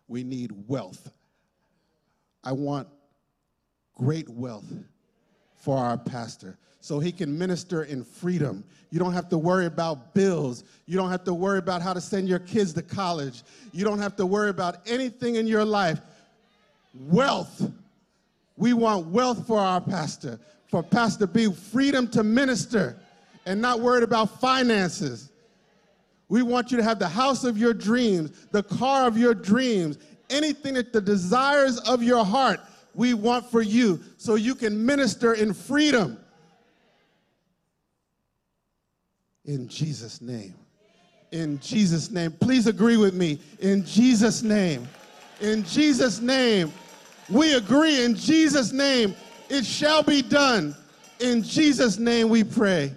We 0.07 0.23
need 0.23 0.51
wealth. 0.67 1.11
I 2.43 2.53
want 2.53 2.87
great 3.97 4.29
wealth 4.29 4.71
for 5.57 5.77
our 5.77 5.97
pastor 5.97 6.57
so 6.79 6.99
he 6.99 7.11
can 7.11 7.37
minister 7.37 7.83
in 7.83 8.03
freedom. 8.03 8.63
You 8.91 8.99
don't 8.99 9.13
have 9.13 9.27
to 9.29 9.37
worry 9.37 9.65
about 9.65 10.13
bills. 10.13 10.63
You 10.85 10.95
don't 10.95 11.09
have 11.09 11.25
to 11.25 11.33
worry 11.33 11.59
about 11.59 11.81
how 11.81 11.93
to 11.93 11.99
send 11.99 12.29
your 12.29 12.39
kids 12.39 12.73
to 12.73 12.81
college. 12.81 13.43
You 13.73 13.83
don't 13.83 13.99
have 13.99 14.15
to 14.17 14.25
worry 14.25 14.49
about 14.49 14.87
anything 14.87 15.35
in 15.35 15.47
your 15.47 15.65
life. 15.65 15.99
Wealth. 16.93 17.69
We 18.55 18.73
want 18.73 19.07
wealth 19.07 19.45
for 19.45 19.59
our 19.59 19.81
pastor, 19.81 20.39
for 20.69 20.81
Pastor 20.81 21.27
B, 21.27 21.51
freedom 21.51 22.07
to 22.11 22.23
minister 22.23 22.97
and 23.45 23.61
not 23.61 23.81
worried 23.81 24.03
about 24.03 24.39
finances. 24.39 25.29
We 26.29 26.41
want 26.41 26.71
you 26.71 26.77
to 26.77 26.83
have 26.83 26.99
the 26.99 27.07
house 27.07 27.43
of 27.43 27.57
your 27.57 27.73
dreams, 27.73 28.47
the 28.51 28.63
car 28.63 29.07
of 29.07 29.17
your 29.17 29.33
dreams, 29.33 29.97
anything 30.29 30.73
that 30.75 30.93
the 30.93 31.01
desires 31.01 31.79
of 31.79 32.03
your 32.03 32.23
heart 32.23 32.59
we 32.97 33.13
want 33.13 33.49
for 33.49 33.61
you 33.61 34.01
so 34.17 34.35
you 34.35 34.55
can 34.55 34.85
minister 34.85 35.33
in 35.33 35.53
freedom. 35.53 36.17
In 39.45 39.69
Jesus' 39.69 40.19
name. 40.19 40.53
In 41.31 41.59
Jesus' 41.59 42.11
name. 42.11 42.31
Please 42.31 42.67
agree 42.67 42.97
with 42.97 43.13
me. 43.13 43.39
In 43.59 43.85
Jesus' 43.85 44.41
name. 44.43 44.87
In 45.39 45.63
Jesus' 45.63 46.19
name. 46.19 46.73
We 47.29 47.53
agree. 47.53 48.03
In 48.03 48.15
Jesus' 48.15 48.73
name. 48.73 49.15
It 49.47 49.65
shall 49.65 50.03
be 50.03 50.21
done. 50.21 50.75
In 51.19 51.43
Jesus' 51.43 51.97
name 51.97 52.29
we 52.29 52.43
pray. 52.43 52.93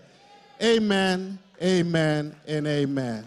Amen, 0.62 1.38
amen, 1.62 2.34
and 2.46 2.66
amen. 2.66 3.24